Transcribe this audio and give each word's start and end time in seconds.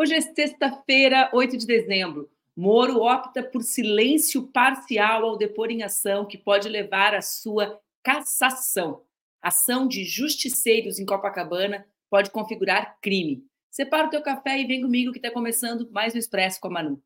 Hoje 0.00 0.14
é 0.14 0.20
sexta-feira, 0.20 1.28
8 1.32 1.56
de 1.58 1.66
dezembro. 1.66 2.30
Moro 2.56 3.02
opta 3.02 3.42
por 3.42 3.64
silêncio 3.64 4.46
parcial 4.46 5.24
ao 5.24 5.36
depor 5.36 5.72
em 5.72 5.82
ação 5.82 6.24
que 6.24 6.38
pode 6.38 6.68
levar 6.68 7.16
à 7.16 7.20
sua 7.20 7.80
cassação. 8.00 9.02
Ação 9.42 9.88
de 9.88 10.04
justiceiros 10.04 11.00
em 11.00 11.04
Copacabana 11.04 11.84
pode 12.08 12.30
configurar 12.30 12.96
crime. 13.02 13.44
Separa 13.68 14.06
o 14.06 14.10
teu 14.10 14.22
café 14.22 14.60
e 14.60 14.66
vem 14.66 14.82
comigo 14.82 15.10
que 15.10 15.18
está 15.18 15.32
começando 15.32 15.90
mais 15.90 16.14
um 16.14 16.18
Expresso 16.18 16.60
com 16.60 16.68
a 16.68 16.70
Manu. 16.70 17.02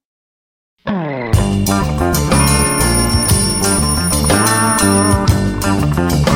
Bom 5.64 6.31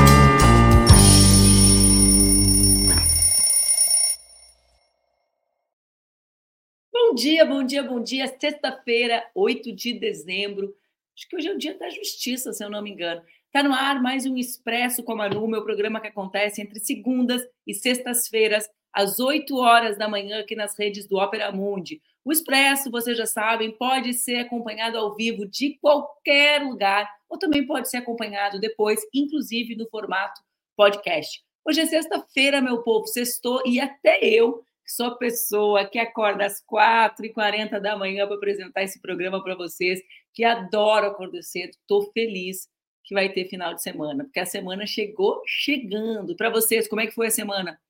dia, 7.16 7.46
bom 7.46 7.64
dia, 7.64 7.82
bom 7.82 7.98
dia. 7.98 8.26
Sexta-feira, 8.38 9.26
8 9.34 9.74
de 9.74 9.94
dezembro. 9.94 10.76
Acho 11.16 11.26
que 11.26 11.34
hoje 11.34 11.48
é 11.48 11.52
o 11.52 11.56
dia 11.56 11.76
da 11.78 11.88
justiça, 11.88 12.52
se 12.52 12.62
eu 12.62 12.68
não 12.68 12.82
me 12.82 12.90
engano. 12.90 13.22
Está 13.46 13.62
no 13.62 13.72
ar 13.72 14.02
mais 14.02 14.26
um 14.26 14.36
Expresso 14.36 15.02
com 15.02 15.12
a 15.12 15.16
Manu, 15.16 15.48
meu 15.48 15.64
programa 15.64 15.98
que 15.98 16.08
acontece 16.08 16.60
entre 16.60 16.78
segundas 16.78 17.40
e 17.66 17.72
sextas-feiras, 17.72 18.68
às 18.92 19.18
8 19.18 19.56
horas 19.56 19.96
da 19.96 20.06
manhã, 20.06 20.40
aqui 20.40 20.54
nas 20.54 20.78
redes 20.78 21.08
do 21.08 21.16
Opera 21.16 21.50
Mundi. 21.50 22.02
O 22.22 22.30
Expresso, 22.30 22.90
vocês 22.90 23.16
já 23.16 23.24
sabem, 23.24 23.70
pode 23.72 24.12
ser 24.12 24.40
acompanhado 24.40 24.98
ao 24.98 25.16
vivo 25.16 25.46
de 25.46 25.78
qualquer 25.80 26.62
lugar, 26.62 27.10
ou 27.30 27.38
também 27.38 27.66
pode 27.66 27.88
ser 27.88 27.96
acompanhado 27.96 28.60
depois, 28.60 29.00
inclusive 29.14 29.74
no 29.74 29.88
formato 29.88 30.42
podcast. 30.76 31.42
Hoje 31.64 31.80
é 31.80 31.86
sexta-feira, 31.86 32.60
meu 32.60 32.82
povo, 32.82 33.06
sextou, 33.06 33.62
e 33.64 33.80
até 33.80 34.22
eu 34.22 34.65
sou 34.86 35.06
a 35.06 35.16
pessoa 35.16 35.84
que 35.84 35.98
acorda 35.98 36.46
às 36.46 36.62
4h40 36.64 37.80
da 37.80 37.96
manhã 37.96 38.26
para 38.26 38.36
apresentar 38.36 38.82
esse 38.82 39.00
programa 39.00 39.42
para 39.42 39.54
vocês, 39.54 40.00
que 40.32 40.44
adoro 40.44 41.06
acordar 41.06 41.42
cedo, 41.42 41.70
estou 41.70 42.10
feliz 42.12 42.68
que 43.04 43.14
vai 43.14 43.32
ter 43.32 43.48
final 43.48 43.72
de 43.72 43.82
semana, 43.82 44.24
porque 44.24 44.40
a 44.40 44.46
semana 44.46 44.84
chegou 44.86 45.40
chegando. 45.46 46.34
Para 46.36 46.50
vocês, 46.50 46.88
como 46.88 47.00
é 47.00 47.06
que 47.06 47.14
foi 47.14 47.28
a 47.28 47.30
semana? 47.30 47.80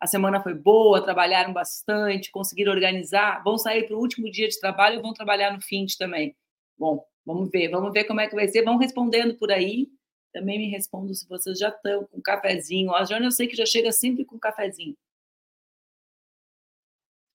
A 0.00 0.06
semana 0.06 0.42
foi 0.42 0.54
boa, 0.54 1.02
trabalharam 1.02 1.52
bastante, 1.52 2.30
conseguiram 2.32 2.72
organizar, 2.72 3.42
vão 3.44 3.56
sair 3.58 3.86
para 3.86 3.94
o 3.94 4.00
último 4.00 4.30
dia 4.30 4.48
de 4.48 4.58
trabalho 4.58 4.96
ou 4.96 5.02
vão 5.02 5.12
trabalhar 5.12 5.52
no 5.52 5.60
fim 5.60 5.84
de 5.84 5.96
também? 5.96 6.34
Bom, 6.76 7.04
vamos 7.24 7.50
ver, 7.50 7.68
vamos 7.68 7.92
ver 7.92 8.04
como 8.04 8.20
é 8.20 8.26
que 8.26 8.34
vai 8.34 8.48
ser. 8.48 8.64
Vão 8.64 8.78
respondendo 8.78 9.36
por 9.36 9.52
aí. 9.52 9.88
Também 10.32 10.58
me 10.58 10.70
respondam 10.70 11.14
se 11.14 11.28
vocês 11.28 11.58
já 11.58 11.68
estão 11.68 12.04
com 12.06 12.20
cafezinho. 12.20 12.94
A 12.94 13.04
Jônia 13.04 13.26
eu 13.26 13.30
sei 13.30 13.46
que 13.46 13.54
já 13.54 13.66
chega 13.66 13.92
sempre 13.92 14.24
com 14.24 14.38
cafezinho. 14.38 14.96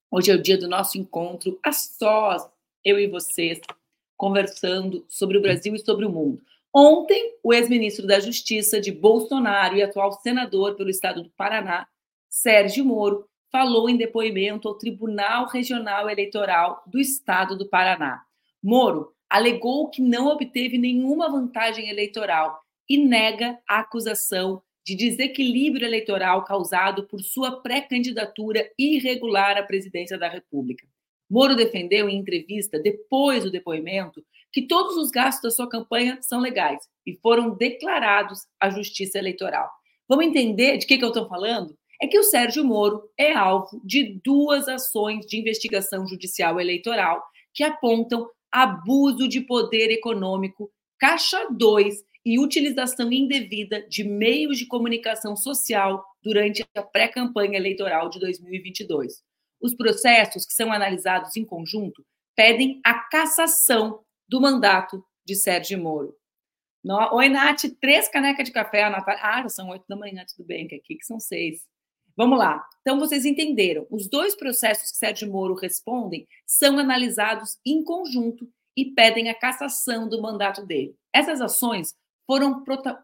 Hoje 0.10 0.32
é 0.32 0.36
o 0.36 0.42
dia 0.42 0.58
do 0.58 0.70
nosso 0.70 0.98
encontro 0.98 1.60
a 1.62 1.74
sós, 1.74 2.48
eu 2.84 2.98
e 2.98 3.08
vocês, 3.08 3.60
conversando 4.16 5.06
sobre 5.10 5.38
o 5.38 5.42
Brasil 5.42 5.76
e 5.76 5.80
sobre 5.80 6.06
o 6.06 6.10
mundo. 6.10 6.42
Ontem, 6.74 7.36
o 7.44 7.54
ex-ministro 7.54 8.08
da 8.08 8.18
Justiça 8.18 8.80
de 8.80 8.90
Bolsonaro 8.90 9.76
e 9.76 9.84
atual 9.84 10.14
senador 10.14 10.76
pelo 10.76 10.90
estado 10.90 11.24
do 11.24 11.30
Paraná, 11.32 11.88
Sérgio 12.30 12.86
Moro, 12.86 13.28
falou 13.52 13.90
em 13.90 13.98
depoimento 13.98 14.70
ao 14.70 14.76
Tribunal 14.76 15.48
Regional 15.48 16.10
Eleitoral 16.10 16.84
do 16.88 17.00
estado 17.00 17.58
do 17.58 17.68
Paraná. 17.68 18.22
Moro 18.64 19.14
alegou 19.30 19.90
que 19.90 20.02
não 20.02 20.28
obteve 20.28 20.78
nenhuma 20.78 21.30
vantagem 21.30 21.90
eleitoral 21.90 22.62
e 22.88 22.98
nega 22.98 23.60
a 23.68 23.80
acusação 23.80 24.64
de 24.88 24.96
desequilíbrio 24.96 25.86
eleitoral 25.86 26.46
causado 26.46 27.06
por 27.08 27.20
sua 27.20 27.62
pré-candidatura 27.62 28.72
irregular 28.80 29.58
à 29.58 29.64
presidência 29.64 30.18
da 30.18 30.30
República. 30.30 30.88
Moro 31.30 31.58
defendeu 31.58 32.08
em 32.08 32.18
entrevista, 32.18 32.80
depois 32.80 33.44
do 33.44 33.52
depoimento, 33.52 34.24
que 34.50 34.66
todos 34.66 34.96
os 34.96 35.12
gastos 35.12 35.42
da 35.44 35.52
sua 35.52 35.68
campanha 35.70 36.20
são 36.22 36.40
legais 36.40 36.80
e 37.06 37.18
foram 37.18 37.54
declarados 37.54 38.48
à 38.58 38.70
Justiça 38.70 39.18
Eleitoral. 39.18 39.70
Vamos 40.08 40.26
entender 40.26 40.78
de 40.78 40.88
que, 40.88 40.98
que 40.98 41.04
eu 41.04 41.10
estou 41.10 41.28
falando? 41.28 41.78
É 42.02 42.08
que 42.08 42.18
o 42.18 42.24
Sérgio 42.24 42.64
Moro 42.64 43.10
é 43.18 43.34
alvo 43.34 43.82
de 43.84 44.22
duas 44.24 44.70
ações 44.70 45.26
de 45.26 45.38
investigação 45.38 46.08
judicial 46.08 46.62
eleitoral 46.62 47.22
que 47.54 47.62
apontam 47.62 48.26
abuso 48.50 49.28
de 49.28 49.42
poder 49.42 49.92
econômico, 49.92 50.72
caixa 50.98 51.46
2 51.52 52.07
e 52.28 52.38
utilização 52.38 53.10
indevida 53.10 53.88
de 53.88 54.04
meios 54.04 54.58
de 54.58 54.66
comunicação 54.66 55.34
social 55.34 56.04
durante 56.22 56.62
a 56.76 56.84
pré-campanha 56.84 57.58
eleitoral 57.58 58.10
de 58.10 58.20
2022. 58.20 59.24
Os 59.62 59.74
processos 59.74 60.46
que 60.46 60.54
são 60.54 60.74
analisados 60.74 61.38
em 61.38 61.46
conjunto 61.46 62.06
pedem 62.36 62.82
a 62.84 62.96
cassação 62.96 64.02
do 64.28 64.42
mandato 64.42 65.02
de 65.26 65.36
Sérgio 65.36 65.80
Moro. 65.80 66.14
No, 66.84 67.16
Oi, 67.16 67.30
Nath, 67.30 67.62
três 67.80 68.10
canecas 68.10 68.46
de 68.46 68.52
café. 68.52 68.84
A 68.84 68.90
Natália... 68.90 69.22
Ah, 69.24 69.48
são 69.48 69.70
oito 69.70 69.86
da 69.88 69.96
manhã, 69.96 70.26
tudo 70.28 70.46
bem, 70.46 70.68
que 70.68 70.76
aqui 70.76 70.96
que 70.96 71.06
são 71.06 71.22
seis. 71.22 71.62
Vamos 72.14 72.38
lá. 72.38 72.62
Então, 72.82 73.00
vocês 73.00 73.26
entenderam. 73.26 73.88
Os 73.90 74.10
dois 74.10 74.36
processos 74.36 74.92
que 74.92 74.98
Sérgio 74.98 75.32
Moro 75.32 75.56
respondem 75.56 76.28
são 76.46 76.78
analisados 76.78 77.58
em 77.66 77.82
conjunto 77.86 78.50
e 78.76 78.92
pedem 78.92 79.30
a 79.30 79.34
cassação 79.34 80.10
do 80.10 80.22
mandato 80.22 80.66
dele. 80.66 80.94
Essas 81.14 81.40
ações 81.40 81.96
foram 82.28 82.64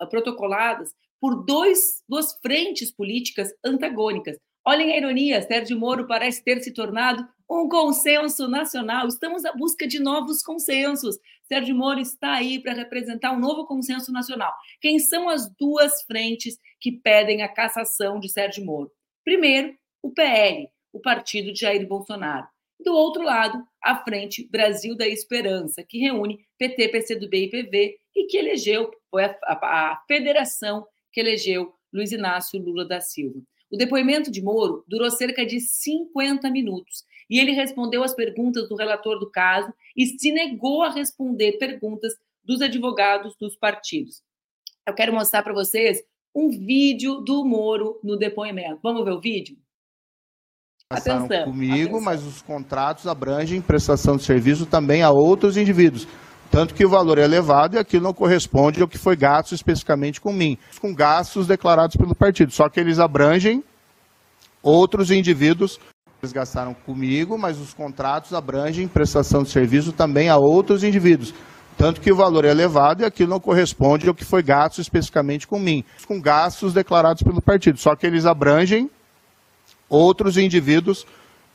protocoladas 0.09 0.93
por 1.19 1.45
dois, 1.45 2.03
duas 2.07 2.37
frentes 2.41 2.91
políticas 2.91 3.49
antagônicas. 3.63 4.37
Olhem 4.65 4.91
a 4.91 4.97
ironia, 4.97 5.41
Sérgio 5.41 5.79
Moro 5.79 6.05
parece 6.05 6.43
ter 6.43 6.61
se 6.61 6.73
tornado 6.73 7.25
um 7.49 7.67
consenso 7.67 8.47
nacional. 8.47 9.07
Estamos 9.07 9.45
à 9.45 9.53
busca 9.53 9.87
de 9.87 9.99
novos 9.99 10.41
consensos. 10.41 11.17
Sérgio 11.43 11.75
Moro 11.75 11.99
está 11.99 12.33
aí 12.33 12.61
para 12.61 12.73
representar 12.73 13.31
um 13.31 13.39
novo 13.39 13.65
consenso 13.65 14.11
nacional. 14.11 14.53
Quem 14.81 14.99
são 14.99 15.29
as 15.29 15.49
duas 15.55 16.03
frentes 16.03 16.57
que 16.79 16.91
pedem 16.91 17.41
a 17.41 17.47
cassação 17.47 18.19
de 18.19 18.29
Sérgio 18.29 18.65
Moro? 18.65 18.91
Primeiro, 19.23 19.73
o 20.01 20.11
PL, 20.11 20.67
o 20.91 20.99
partido 20.99 21.53
de 21.53 21.59
Jair 21.61 21.87
Bolsonaro. 21.87 22.47
Do 22.79 22.93
outro 22.93 23.23
lado, 23.23 23.63
a 23.81 23.95
Frente 24.03 24.47
Brasil 24.49 24.95
da 24.95 25.07
Esperança, 25.07 25.83
que 25.87 25.99
reúne 25.99 26.45
PT, 26.57 26.89
PCdoB 26.89 27.37
e 27.37 27.49
PV 27.49 27.95
e 28.15 28.25
que 28.27 28.37
elegeu, 28.37 28.91
foi 29.09 29.25
a, 29.25 29.37
a, 29.43 29.91
a 29.91 30.03
federação 30.07 30.85
que 31.11 31.19
elegeu 31.19 31.73
Luiz 31.93 32.11
Inácio 32.11 32.59
Lula 32.59 32.85
da 32.85 32.99
Silva. 32.99 33.39
O 33.71 33.77
depoimento 33.77 34.31
de 34.31 34.41
Moro 34.41 34.83
durou 34.87 35.09
cerca 35.09 35.45
de 35.45 35.59
50 35.59 36.49
minutos 36.49 37.03
e 37.29 37.39
ele 37.39 37.51
respondeu 37.51 38.03
às 38.03 38.13
perguntas 38.13 38.69
do 38.69 38.75
relator 38.75 39.19
do 39.19 39.29
caso 39.31 39.73
e 39.95 40.05
se 40.05 40.31
negou 40.31 40.83
a 40.83 40.91
responder 40.91 41.53
perguntas 41.53 42.13
dos 42.43 42.61
advogados 42.61 43.35
dos 43.39 43.55
partidos. 43.55 44.21
Eu 44.87 44.93
quero 44.93 45.13
mostrar 45.13 45.41
para 45.43 45.53
vocês 45.53 46.03
um 46.35 46.49
vídeo 46.49 47.21
do 47.21 47.45
Moro 47.45 47.99
no 48.03 48.17
depoimento. 48.17 48.79
Vamos 48.83 49.03
ver 49.05 49.11
o 49.11 49.21
vídeo? 49.21 49.57
Atenção, 50.89 51.45
comigo, 51.45 51.73
atenção. 51.73 52.01
mas 52.01 52.23
os 52.23 52.41
contratos 52.41 53.07
abrangem 53.07 53.61
prestação 53.61 54.17
de 54.17 54.23
serviço 54.23 54.65
também 54.65 55.01
a 55.01 55.09
outros 55.09 55.57
indivíduos. 55.57 56.07
Tanto 56.53 56.75
que 56.75 56.85
o 56.85 56.89
valor 56.89 57.17
é 57.17 57.23
elevado 57.23 57.75
e 57.75 57.79
aquilo 57.79 58.03
não 58.03 58.13
corresponde 58.13 58.79
ao 58.79 58.87
que 58.87 58.95
foi 58.95 59.15
gasto 59.15 59.55
especificamente 59.55 60.21
com 60.21 60.31
mim, 60.31 60.55
com 60.79 60.93
gastos 60.93 61.47
declarados 61.47 61.95
pelo 61.95 62.13
partido. 62.13 62.51
Só 62.51 62.69
que 62.69 62.79
eles 62.79 62.99
abrangem 62.99 63.63
outros 64.61 65.09
indivíduos. 65.09 65.79
Eles 66.21 66.31
gastaram 66.31 66.75
comigo, 66.75 67.39
mas 67.39 67.59
os 67.59 67.73
contratos 67.73 68.35
abrangem 68.35 68.87
prestação 68.87 69.41
de 69.41 69.49
serviço 69.49 69.91
também 69.93 70.29
a 70.29 70.37
outros 70.37 70.83
indivíduos. 70.83 71.33
Tanto 71.75 71.99
que 71.99 72.11
o 72.11 72.15
valor 72.15 72.45
é 72.45 72.51
elevado 72.51 73.01
e 73.01 73.05
aquilo 73.05 73.31
não 73.31 73.39
corresponde 73.39 74.07
ao 74.07 74.13
que 74.13 74.23
foi 74.23 74.43
gasto 74.43 74.79
especificamente 74.79 75.47
com 75.47 75.57
mim, 75.57 75.83
com 76.07 76.21
gastos 76.21 76.71
declarados 76.71 77.23
pelo 77.23 77.41
partido. 77.41 77.79
Só 77.79 77.95
que 77.95 78.05
eles 78.05 78.27
abrangem 78.27 78.91
outros 79.89 80.37
indivíduos 80.37 81.03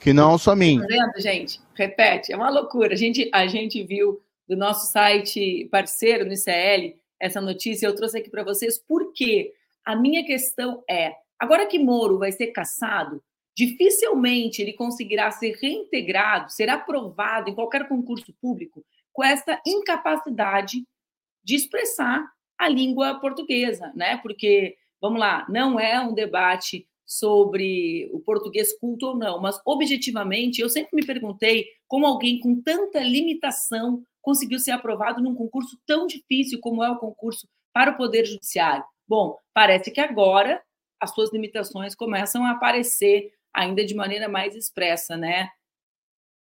que 0.01 0.13
não 0.13 0.37
são 0.37 0.57
mim. 0.57 0.81
Tá 0.81 0.87
vendo, 0.89 1.23
gente? 1.23 1.61
Repete, 1.77 2.33
é 2.33 2.37
uma 2.37 2.51
loucura. 2.51 2.95
A 2.95 2.97
gente, 2.97 3.31
a 3.33 3.47
gente 3.47 3.81
viu 3.85 4.19
do 4.49 4.57
nosso 4.57 4.91
site 4.91 5.69
parceiro 5.71 6.25
no 6.25 6.33
ICL, 6.33 6.97
essa 7.21 7.41
notícia 7.41 7.87
eu 7.87 7.95
trouxe 7.95 8.19
aqui 8.19 8.31
para 8.31 8.43
vocês, 8.43 8.79
porque 8.79 9.53
a 9.85 9.95
minha 9.95 10.25
questão 10.25 10.83
é: 10.89 11.15
agora 11.39 11.67
que 11.67 11.79
Moro 11.79 12.19
vai 12.19 12.33
ser 12.33 12.49
caçado, 12.49 13.23
dificilmente 13.55 14.63
ele 14.63 14.73
conseguirá 14.73 15.31
ser 15.31 15.57
reintegrado, 15.61 16.51
ser 16.51 16.69
aprovado 16.71 17.51
em 17.51 17.55
qualquer 17.55 17.89
concurso 17.89 18.33
público 18.41 18.85
com 19.13 19.25
essa 19.25 19.61
incapacidade 19.67 20.87
de 21.43 21.55
expressar 21.57 22.25
a 22.57 22.69
língua 22.69 23.19
portuguesa, 23.21 23.93
né? 23.95 24.17
Porque, 24.19 24.77
vamos 25.01 25.19
lá, 25.19 25.45
não 25.49 25.79
é 25.79 26.01
um 26.01 26.15
debate 26.15 26.87
sobre 27.09 28.11
o 28.13 28.21
português 28.21 28.79
culto 28.79 29.07
ou 29.07 29.17
não, 29.17 29.41
mas 29.41 29.59
objetivamente 29.65 30.61
eu 30.61 30.69
sempre 30.69 30.91
me 30.93 31.07
perguntei 31.07 31.67
como 31.89 32.07
alguém 32.07 32.39
com 32.39 32.61
tanta 32.61 33.01
limitação 33.01 34.03
conseguiu 34.21 34.59
ser 34.59 34.73
aprovado 34.73 35.23
num 35.23 35.35
concurso 35.35 35.81
tão 35.87 36.07
difícil 36.07 36.61
como 36.61 36.85
é 36.85 36.91
o 36.91 36.99
concurso 36.99 37.49
para 37.73 37.93
o 37.93 37.97
Poder 37.97 38.27
Judiciário. 38.27 38.85
Bom, 39.09 39.39
parece 39.55 39.91
que 39.91 40.03
agora 40.03 40.63
as 41.01 41.15
suas 41.15 41.33
limitações 41.33 41.95
começam 41.95 42.45
a 42.45 42.51
aparecer 42.51 43.33
ainda 43.55 43.83
de 43.87 43.95
maneira 43.95 44.29
mais 44.29 44.55
expressa, 44.55 45.17
né? 45.17 45.49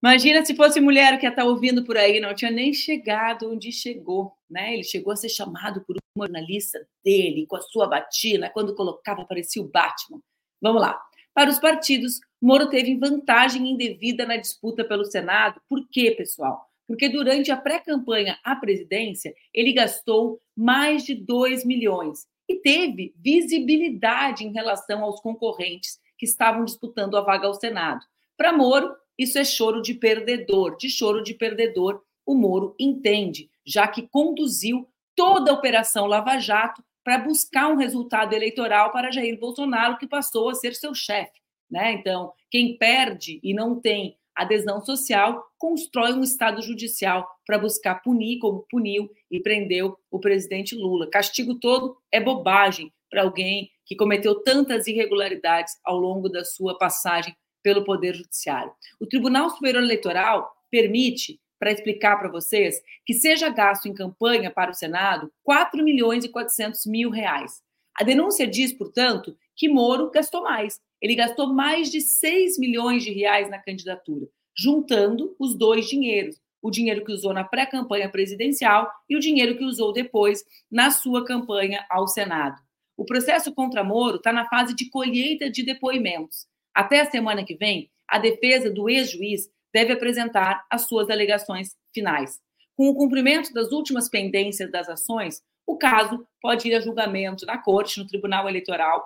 Imagina 0.01 0.45
se 0.45 0.55
fosse 0.55 0.81
mulher 0.81 1.19
que 1.19 1.27
estar 1.27 1.45
ouvindo 1.45 1.85
por 1.85 1.97
aí, 1.97 2.21
não 2.21 2.35
tinha 2.35 2.51
nem 2.51 2.73
chegado 2.73 3.51
onde 3.51 3.73
chegou, 3.73 4.37
né? 4.49 4.75
Ele 4.75 4.85
chegou 4.85 5.13
a 5.13 5.17
ser 5.17 5.31
chamado 5.31 5.83
por 5.85 5.97
um 5.97 6.23
jornalista 6.23 6.87
dele, 7.03 7.47
com 7.47 7.57
a 7.57 7.63
sua 7.63 7.89
batina, 7.89 8.51
quando 8.51 8.75
colocava 8.75 9.25
parecia 9.25 9.63
o 9.63 9.69
Batman. 9.69 10.21
Vamos 10.61 10.81
lá. 10.81 11.01
Para 11.35 11.51
os 11.51 11.59
partidos, 11.59 12.21
Moro 12.41 12.69
teve 12.69 12.97
vantagem 12.97 13.71
indevida 13.71 14.27
na 14.27 14.37
disputa 14.37 14.85
pelo 14.85 15.05
Senado. 15.05 15.61
Por 15.69 15.89
quê, 15.91 16.11
pessoal? 16.13 16.69
Porque 16.87 17.09
durante 17.09 17.51
a 17.51 17.57
pré-campanha 17.57 18.39
à 18.45 18.55
presidência, 18.55 19.35
ele 19.53 19.73
gastou 19.73 20.39
mais 20.57 21.05
de 21.05 21.15
2 21.15 21.65
milhões 21.65 22.27
e 22.49 22.57
teve 22.57 23.15
visibilidade 23.17 24.45
em 24.45 24.53
relação 24.53 25.03
aos 25.03 25.21
concorrentes 25.21 25.99
que 26.19 26.27
estavam 26.27 26.65
disputando 26.65 27.17
a 27.17 27.23
vaga 27.23 27.47
ao 27.47 27.55
Senado. 27.55 28.05
Para 28.37 28.53
Moro, 28.53 28.95
isso 29.19 29.39
é 29.39 29.45
choro 29.45 29.81
de 29.81 29.95
perdedor. 29.95 30.77
De 30.77 30.91
choro 30.91 31.23
de 31.23 31.35
perdedor, 31.35 32.03
o 32.27 32.35
Moro 32.35 32.75
entende, 32.79 33.51
já 33.65 33.89
que 33.89 34.09
conduziu 34.09 34.89
toda 35.17 35.51
a 35.51 35.55
Operação 35.55 36.07
Lava 36.07 36.39
Jato 36.39 36.83
para 37.05 37.19
buscar 37.19 37.69
um 37.69 37.77
resultado 37.77 38.33
eleitoral 38.33 38.91
para 38.91 39.13
Jair 39.13 39.39
Bolsonaro, 39.39 39.99
que 39.99 40.07
passou 40.07 40.49
a 40.49 40.55
ser 40.55 40.75
seu 40.75 40.95
chefe. 40.95 41.39
Né? 41.71 41.93
Então, 41.93 42.33
quem 42.51 42.77
perde 42.77 43.39
e 43.43 43.53
não 43.53 43.79
tem 43.81 44.17
adesão 44.35 44.85
social 44.85 45.45
constrói 45.59 46.13
um 46.13 46.23
Estado 46.23 46.61
judicial 46.61 47.29
para 47.47 47.59
buscar 47.59 48.03
punir, 48.03 48.39
como 48.39 48.67
puniu 48.69 49.09
e 49.31 49.41
prendeu 49.41 49.97
o 50.11 50.19
presidente 50.19 50.75
Lula. 50.75 51.09
Castigo 51.09 51.55
todo 51.55 51.97
é 52.11 52.21
bobagem 52.21 52.93
para 53.11 53.23
alguém 53.23 53.71
que 53.87 53.95
cometeu 53.95 54.43
tantas 54.43 54.87
irregularidades 54.87 55.75
ao 55.85 55.97
longo 55.97 56.29
da 56.29 56.45
sua 56.45 56.77
passagem 56.77 57.37
pelo 57.63 57.85
Poder 57.85 58.15
Judiciário. 58.15 58.73
O 59.01 59.07
Tribunal 59.07 59.51
Superior 59.51 59.83
Eleitoral 59.83 60.53
permite, 60.71 61.41
para 61.65 61.73
explicar 61.73 62.19
para 62.19 62.29
vocês, 62.29 62.83
que 63.07 63.15
seja 63.15 63.49
gasto 63.49 63.89
em 63.89 63.95
campanha 63.95 64.51
para 64.51 64.71
o 64.71 64.75
Senado 64.75 65.33
4 65.43 65.83
milhões 65.83 66.23
e 66.23 66.29
400 66.29 66.85
mil 66.85 67.09
reais. 67.09 67.63
A 67.99 68.05
denúncia 68.05 68.47
diz, 68.47 68.71
portanto, 68.71 69.35
que 69.57 69.67
Moro 69.67 70.11
gastou 70.11 70.43
mais. 70.43 70.79
Ele 71.01 71.15
gastou 71.15 71.55
mais 71.55 71.91
de 71.91 72.03
6 72.03 72.59
milhões 72.59 73.03
de 73.03 73.11
reais 73.11 73.49
na 73.49 73.59
candidatura, 73.59 74.27
juntando 74.55 75.35
os 75.39 75.57
dois 75.57 75.89
dinheiros, 75.89 76.39
o 76.61 76.71
dinheiro 76.71 77.03
que 77.03 77.13
usou 77.13 77.33
na 77.33 77.45
pré-campanha 77.45 78.11
presidencial 78.11 78.91
e 79.09 79.17
o 79.17 79.21
dinheiro 79.21 79.57
que 79.57 79.65
usou 79.65 79.91
depois 79.91 80.45
na 80.71 80.91
sua 80.91 81.25
campanha 81.25 81.87
ao 81.89 82.07
Senado. 82.07 82.61
O 82.95 83.07
processo 83.07 83.55
contra 83.55 83.83
Moro 83.83 84.17
está 84.17 84.35
na 84.35 84.47
fase 84.51 84.75
de 84.75 84.91
colheita 84.91 85.49
de 85.49 85.63
depoimentos. 85.63 86.47
Até 86.75 87.01
a 87.01 87.11
semana 87.11 87.43
que 87.43 87.55
vem, 87.55 87.91
a 88.07 88.19
defesa 88.19 88.71
do 88.71 88.87
ex-juiz 88.87 89.49
deve 89.75 89.93
apresentar 89.93 90.65
as 90.71 90.87
suas 90.87 91.11
alegações 91.11 91.75
finais. 91.93 92.39
Com 92.77 92.89
o 92.89 92.95
cumprimento 92.95 93.53
das 93.53 93.73
últimas 93.73 94.09
pendências 94.09 94.71
das 94.71 94.89
ações, 94.89 95.43
o 95.67 95.77
caso 95.77 96.25
pode 96.41 96.69
ir 96.69 96.75
a 96.77 96.81
julgamento 96.81 97.45
na 97.45 97.59
Corte, 97.59 97.99
no 97.99 98.07
Tribunal 98.07 98.49
Eleitoral, 98.49 99.05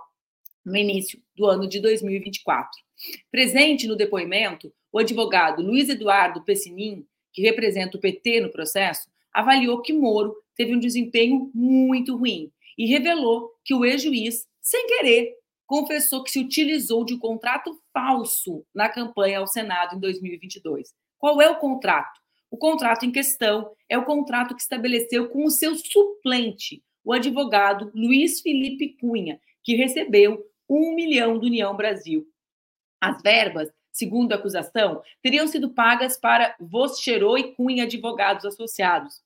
no 0.65 0.77
início 0.77 1.19
do 1.35 1.47
ano 1.47 1.67
de 1.67 1.81
2024. 1.81 2.71
Presente 3.31 3.87
no 3.87 3.97
depoimento, 3.97 4.71
o 4.93 4.99
advogado 4.99 5.63
Luiz 5.63 5.89
Eduardo 5.89 6.45
Pessinin, 6.45 7.07
que 7.33 7.41
representa 7.41 7.97
o 7.97 8.01
PT 8.01 8.41
no 8.43 8.51
processo, 8.51 9.09
avaliou 9.33 9.81
que 9.81 9.93
Moro 9.93 10.35
teve 10.55 10.75
um 10.75 10.79
desempenho 10.79 11.51
muito 11.55 12.17
ruim 12.17 12.51
e 12.77 12.87
revelou 12.87 13.51
que 13.65 13.75
o 13.75 13.85
ex-juiz, 13.85 14.47
sem 14.61 14.87
querer, 14.87 15.35
confessou 15.69 16.25
que 16.25 16.31
se 16.31 16.41
utilizou 16.41 17.05
de 17.05 17.15
um 17.15 17.19
contrato 17.19 17.79
falso 17.93 18.65
na 18.75 18.89
campanha 18.89 19.39
ao 19.39 19.47
Senado 19.47 19.95
em 19.95 20.01
2022. 20.01 20.95
Qual 21.19 21.43
é 21.43 21.51
o 21.51 21.59
contrato? 21.59 22.19
O 22.51 22.57
contrato 22.57 23.05
em 23.05 23.13
questão 23.13 23.71
é 23.87 23.99
o 23.99 24.05
contrato 24.05 24.57
que 24.57 24.63
estabeleceu 24.63 25.29
com 25.29 25.45
o 25.45 25.51
seu 25.51 25.77
suplente, 25.77 26.83
o 27.05 27.13
advogado 27.13 27.93
Luiz 27.95 28.41
Felipe 28.41 28.97
Cunha, 28.99 29.39
que 29.63 29.77
recebeu 29.77 30.43
um 30.67 30.95
milhão 30.95 31.39
do 31.39 31.47
União 31.47 31.77
Brasil. 31.77 32.27
As 32.99 33.21
verbas, 33.21 33.71
segundo 33.93 34.33
a 34.33 34.37
acusação, 34.37 35.03
teriam 35.23 35.47
sido 35.47 35.75
pagas 35.75 36.19
para 36.19 36.57
Voscherô 36.59 37.37
e 37.37 37.53
Cunha 37.55 37.85
Advogados 37.85 38.47
Associados, 38.47 39.23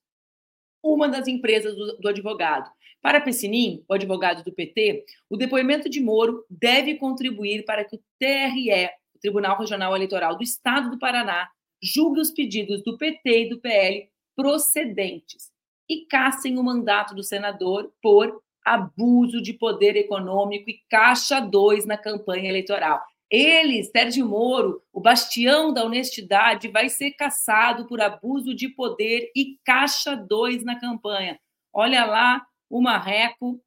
uma 0.82 1.08
das 1.08 1.28
empresas 1.28 1.76
do, 1.76 1.98
do 1.98 2.08
advogado, 2.08 2.68
para 3.02 3.20
Pessinim, 3.20 3.84
o 3.88 3.94
advogado 3.94 4.44
do 4.44 4.52
PT, 4.52 5.04
o 5.28 5.36
depoimento 5.36 5.90
de 5.90 6.00
Moro 6.00 6.46
deve 6.48 6.94
contribuir 6.94 7.64
para 7.64 7.84
que 7.84 7.96
o 7.96 8.02
TRE, 8.18 8.88
o 9.14 9.18
Tribunal 9.20 9.58
Regional 9.58 9.94
Eleitoral 9.96 10.36
do 10.36 10.44
Estado 10.44 10.88
do 10.88 10.98
Paraná, 10.98 11.48
julgue 11.82 12.20
os 12.20 12.30
pedidos 12.30 12.82
do 12.84 12.96
PT 12.96 13.42
e 13.42 13.48
do 13.48 13.60
PL 13.60 14.08
procedentes 14.36 15.50
e 15.90 16.06
cassem 16.06 16.56
o 16.56 16.62
mandato 16.62 17.12
do 17.12 17.24
senador 17.24 17.92
por 18.00 18.40
abuso 18.64 19.42
de 19.42 19.52
poder 19.52 19.96
econômico 19.96 20.70
e 20.70 20.80
caixa 20.88 21.40
2 21.40 21.84
na 21.84 21.98
campanha 21.98 22.48
eleitoral. 22.48 23.02
Ele, 23.28 23.82
Sérgio 23.82 24.28
Moro, 24.28 24.80
o 24.92 25.00
bastião 25.00 25.72
da 25.72 25.84
honestidade, 25.84 26.68
vai 26.68 26.88
ser 26.88 27.12
caçado 27.12 27.86
por 27.86 28.00
abuso 28.00 28.54
de 28.54 28.68
poder 28.68 29.32
e 29.34 29.58
caixa 29.64 30.14
2 30.14 30.62
na 30.64 30.78
campanha. 30.78 31.40
Olha 31.72 32.04
lá 32.04 32.46
o 32.72 32.80
marreco 32.80 33.62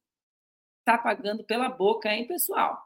está 0.80 0.98
pagando 0.98 1.44
pela 1.44 1.68
boca, 1.68 2.12
hein, 2.12 2.26
pessoal? 2.26 2.76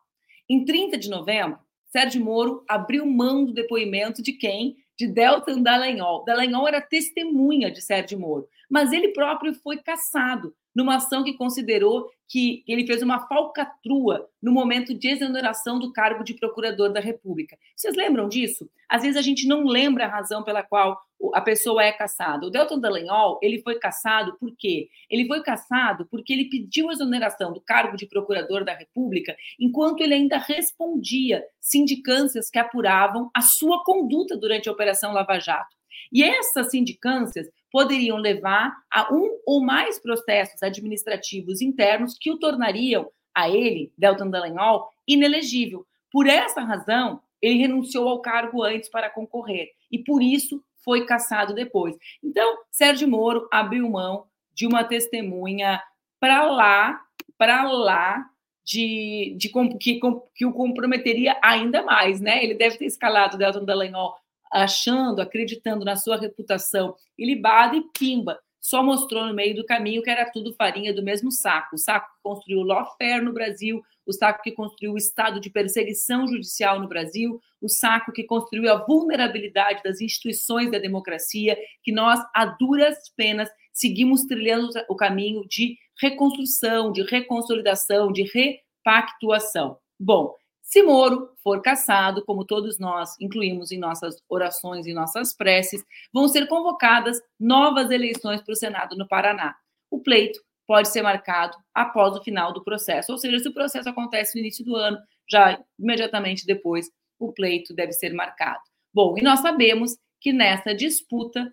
Em 0.46 0.67
30 0.67 0.99
de 0.99 1.08
novembro, 1.08 1.58
Sérgio 1.87 2.22
Moro 2.22 2.62
abriu 2.69 3.06
mão 3.06 3.46
do 3.46 3.55
depoimento 3.55 4.22
de 4.22 4.34
quem? 4.34 4.76
De 4.99 5.06
Deltan 5.06 5.62
Dallagnol. 5.62 6.22
Dallagnol 6.25 6.69
era 6.69 6.81
testemunha 6.81 7.70
de 7.70 7.81
Sérgio 7.81 8.20
Moro, 8.20 8.46
mas 8.69 8.93
ele 8.93 9.08
próprio 9.14 9.55
foi 9.55 9.78
caçado 9.78 10.55
numa 10.75 10.96
ação 10.96 11.25
que 11.25 11.37
considerou 11.37 12.08
que 12.28 12.62
ele 12.67 12.87
fez 12.87 13.02
uma 13.02 13.26
falcatrua 13.26 14.28
no 14.40 14.52
momento 14.52 14.94
de 14.94 15.08
exoneração 15.08 15.81
do 15.81 15.93
cargo 15.93 16.22
de 16.22 16.34
procurador 16.34 16.93
da 16.93 17.00
República. 17.00 17.58
Vocês 17.76 17.96
lembram 17.96 18.28
disso? 18.28 18.70
Às 18.88 19.02
vezes 19.02 19.17
a 19.17 19.22
gente 19.22 19.49
não 19.49 19.64
lembra 19.64 20.05
a 20.06 20.08
razão 20.08 20.44
pela 20.44 20.62
qual 20.62 21.00
a 21.34 21.40
pessoa 21.40 21.82
é 21.82 21.93
caçada. 21.93 22.46
O 22.46 22.50
Delton 22.50 22.78
Dallagnol, 22.78 23.38
ele 23.43 23.61
foi 23.62 23.78
caçado 23.78 24.37
por 24.38 24.55
quê? 24.56 24.88
Ele 25.11 25.26
foi 25.26 25.43
caçado 25.43 26.06
porque 26.11 26.32
ele 26.32 26.49
pediu 26.49 26.88
a 26.88 26.93
exoneração 26.93 27.52
do 27.52 27.61
cargo 27.61 27.96
de 27.96 28.06
procurador 28.06 28.64
da 28.64 28.75
República 28.75 29.37
enquanto 29.58 30.00
ele 30.00 30.14
ainda 30.14 30.38
respondia 30.38 31.44
sindicâncias 31.61 32.49
que 32.49 32.58
apuravam 32.58 33.28
a 33.34 33.43
sua 33.43 33.82
conduta 33.84 34.37
durante 34.37 34.69
a 34.69 34.72
Operação 34.72 35.12
Lava 35.12 35.39
Jato. 35.39 35.80
E 36.13 36.23
essas 36.23 36.70
sindicâncias 36.70 37.49
poderiam 37.70 38.17
levar 38.17 38.77
a 38.91 39.13
um 39.13 39.39
ou 39.47 39.63
mais 39.63 39.99
processos 39.99 40.63
administrativos 40.63 41.61
internos 41.61 42.17
que 42.19 42.31
o 42.31 42.39
tornariam 42.39 43.11
a 43.35 43.49
ele, 43.49 43.93
Deltan 43.97 44.29
Dallagnol, 44.29 44.89
inelegível. 45.06 45.87
Por 46.11 46.27
essa 46.27 46.63
razão, 46.63 47.20
ele 47.41 47.59
renunciou 47.59 48.09
ao 48.09 48.20
cargo 48.20 48.63
antes 48.63 48.89
para 48.89 49.09
concorrer 49.09 49.70
e 49.91 49.99
por 49.99 50.23
isso 50.23 50.63
foi 50.85 51.06
cassado 51.06 51.55
depois. 51.55 51.97
Então, 52.23 52.59
Sérgio 52.70 53.09
Moro 53.09 53.49
abriu 53.53 53.89
mão 53.89 54.27
de 54.53 54.67
uma 54.67 54.85
testemunha 54.85 55.81
para 56.19 56.51
lá, 56.51 57.01
para 57.39 57.63
lá 57.63 58.27
de, 58.65 59.35
de 59.39 59.49
que, 59.79 60.01
que, 60.35 60.47
o 60.47 60.53
comprometeria 60.53 61.37
ainda 61.43 61.82
mais, 61.82 62.20
né? 62.20 62.43
Ele 62.43 62.55
deve 62.55 62.79
ter 62.79 62.85
escalado 62.85 63.39
Delton 63.39 63.65
Dallagnol 63.65 64.15
achando, 64.53 65.21
acreditando 65.21 65.85
na 65.85 65.97
sua 65.97 66.17
reputação 66.17 66.95
ilibada 67.19 67.77
e 67.77 67.85
pimba. 67.97 68.39
Só 68.61 68.83
mostrou 68.83 69.27
no 69.27 69.35
meio 69.35 69.55
do 69.55 69.65
caminho 69.65 70.03
que 70.03 70.11
era 70.11 70.31
tudo 70.31 70.55
farinha 70.55 70.93
do 70.93 71.03
mesmo 71.03 71.33
saco. 71.33 71.77
O 71.77 71.79
saco 71.79 72.09
que 72.15 72.23
construiu 72.23 72.59
o 72.59 72.65
lawfare 72.65 73.25
no 73.25 73.33
Brasil, 73.33 73.81
o 74.07 74.13
saco 74.13 74.43
que 74.43 74.53
construiu 74.53 74.93
o 74.93 74.99
estado 74.99 75.41
de 75.41 75.49
perseguição 75.49 76.27
judicial 76.27 76.79
no 76.79 76.89
Brasil, 76.89 77.41
o 77.61 77.69
saco 77.69 78.13
que 78.13 78.25
construiu 78.25 78.71
a 78.71 78.85
vulnerabilidade 78.85 79.83
das 79.83 80.01
instituições 80.01 80.71
da 80.71 80.79
democracia, 80.79 81.57
que 81.83 81.93
nós, 81.93 82.21
a 82.35 82.45
duras 82.45 82.97
penas, 83.17 83.49
seguimos 83.73 84.25
trilhando 84.25 84.69
o 84.89 84.97
caminho 84.97 85.47
de 85.49 85.77
reconstrução, 85.99 86.93
de 86.93 87.03
reconsolidação, 87.03 88.13
de 88.13 88.25
repactuação. 88.25 89.79
Bom, 89.99 90.35
se 90.70 90.84
Moro 90.84 91.31
for 91.43 91.60
cassado, 91.60 92.24
como 92.24 92.44
todos 92.44 92.79
nós 92.79 93.17
incluímos 93.20 93.72
em 93.72 93.79
nossas 93.79 94.22
orações 94.29 94.86
e 94.86 94.94
nossas 94.94 95.34
preces, 95.34 95.84
vão 96.12 96.29
ser 96.29 96.46
convocadas 96.46 97.20
novas 97.41 97.91
eleições 97.91 98.41
para 98.41 98.53
o 98.53 98.56
Senado 98.56 98.96
no 98.96 99.08
Paraná. 99.08 99.56
O 99.91 99.98
pleito 99.98 100.41
pode 100.69 100.89
ser 100.89 101.03
marcado 101.03 101.58
após 101.74 102.17
o 102.17 102.22
final 102.22 102.53
do 102.53 102.62
processo, 102.62 103.10
ou 103.10 103.19
seja, 103.19 103.41
se 103.41 103.48
o 103.48 103.53
processo 103.53 103.89
acontece 103.89 104.36
no 104.36 104.43
início 104.43 104.65
do 104.65 104.77
ano, 104.77 104.96
já 105.29 105.60
imediatamente 105.77 106.46
depois 106.46 106.89
o 107.19 107.32
pleito 107.32 107.74
deve 107.74 107.93
ser 107.93 108.15
marcado. 108.15 108.60
Bom, 108.94 109.19
e 109.19 109.22
nós 109.22 109.41
sabemos 109.41 109.96
que 110.20 110.32
nessa 110.32 110.72
disputa, 110.72 111.53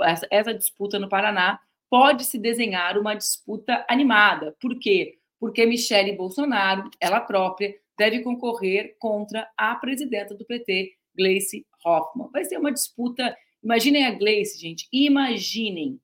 essa, 0.00 0.26
essa 0.28 0.52
disputa 0.52 0.98
no 0.98 1.08
Paraná, 1.08 1.60
pode 1.88 2.24
se 2.24 2.36
desenhar 2.36 2.98
uma 2.98 3.14
disputa 3.14 3.86
animada. 3.88 4.56
Por 4.60 4.76
quê? 4.76 5.20
Porque 5.38 5.64
Michele 5.64 6.16
Bolsonaro, 6.16 6.90
ela 7.00 7.20
própria, 7.20 7.72
deve 7.98 8.22
concorrer 8.22 8.96
contra 8.98 9.50
a 9.56 9.74
presidenta 9.76 10.34
do 10.34 10.44
PT, 10.44 10.94
Gleice 11.16 11.66
Hoffmann. 11.84 12.30
Vai 12.30 12.44
ser 12.44 12.58
uma 12.58 12.72
disputa. 12.72 13.36
Imaginem 13.62 14.06
a 14.06 14.10
Gleice, 14.12 14.58
gente. 14.58 14.88
Imaginem 14.92 16.00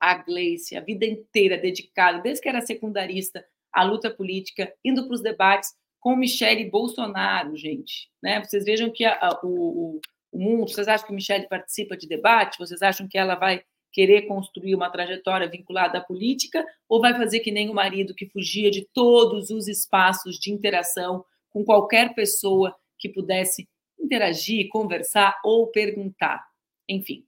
a 0.00 0.14
Gleice, 0.14 0.76
a 0.76 0.80
vida 0.80 1.06
inteira 1.06 1.56
dedicada, 1.56 2.20
desde 2.20 2.42
que 2.42 2.48
era 2.48 2.60
secundarista, 2.60 3.46
à 3.72 3.82
luta 3.82 4.10
política, 4.10 4.72
indo 4.84 5.06
para 5.06 5.14
os 5.14 5.22
debates 5.22 5.74
com 6.00 6.16
Michele 6.16 6.70
Bolsonaro, 6.70 7.56
gente. 7.56 8.10
Né? 8.22 8.42
Vocês 8.42 8.64
vejam 8.64 8.90
que 8.90 9.04
a, 9.04 9.14
a, 9.14 9.40
o, 9.42 10.00
o 10.32 10.38
mundo. 10.38 10.70
Vocês 10.70 10.88
acham 10.88 11.06
que 11.06 11.12
Michele 11.12 11.48
participa 11.48 11.96
de 11.96 12.06
debate? 12.06 12.58
Vocês 12.58 12.82
acham 12.82 13.08
que 13.08 13.18
ela 13.18 13.34
vai 13.34 13.62
querer 13.96 14.26
construir 14.26 14.74
uma 14.74 14.90
trajetória 14.90 15.48
vinculada 15.48 15.96
à 15.96 16.00
política 16.02 16.62
ou 16.86 17.00
vai 17.00 17.14
fazer 17.14 17.40
que 17.40 17.50
nem 17.50 17.70
o 17.70 17.74
marido 17.74 18.14
que 18.14 18.28
fugia 18.28 18.70
de 18.70 18.86
todos 18.92 19.48
os 19.48 19.68
espaços 19.68 20.38
de 20.38 20.52
interação 20.52 21.24
com 21.48 21.64
qualquer 21.64 22.14
pessoa 22.14 22.76
que 22.98 23.08
pudesse 23.08 23.66
interagir, 23.98 24.68
conversar 24.68 25.40
ou 25.42 25.68
perguntar? 25.68 26.46
Enfim, 26.86 27.26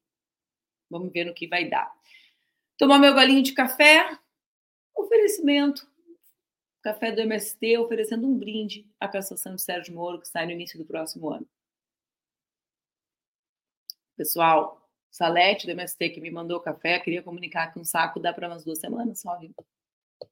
vamos 0.90 1.10
ver 1.10 1.24
no 1.24 1.32
que 1.32 1.48
vai 1.48 1.66
dar. 1.66 1.90
Tomar 2.76 2.98
meu 2.98 3.14
galinho 3.14 3.42
de 3.42 3.54
café, 3.54 4.06
oferecimento. 4.94 5.90
Café 6.82 7.12
do 7.12 7.22
MST 7.22 7.78
oferecendo 7.78 8.26
um 8.26 8.38
brinde 8.38 8.86
à 9.00 9.08
cassação 9.08 9.54
de 9.54 9.62
Sérgio 9.62 9.94
Moro, 9.94 10.20
que 10.20 10.28
sai 10.28 10.44
no 10.44 10.52
início 10.52 10.78
do 10.78 10.84
próximo 10.84 11.30
ano. 11.30 11.48
Pessoal, 14.18 14.77
Salete 15.10 15.66
do 15.66 15.72
MST 15.72 16.10
que 16.10 16.20
me 16.20 16.30
mandou 16.30 16.60
café, 16.60 16.98
queria 16.98 17.22
comunicar 17.22 17.72
que 17.72 17.78
um 17.78 17.84
saco 17.84 18.20
dá 18.20 18.32
para 18.32 18.48
umas 18.48 18.64
duas 18.64 18.78
semanas 18.78 19.20
só, 19.20 19.36
viu? 19.38 19.54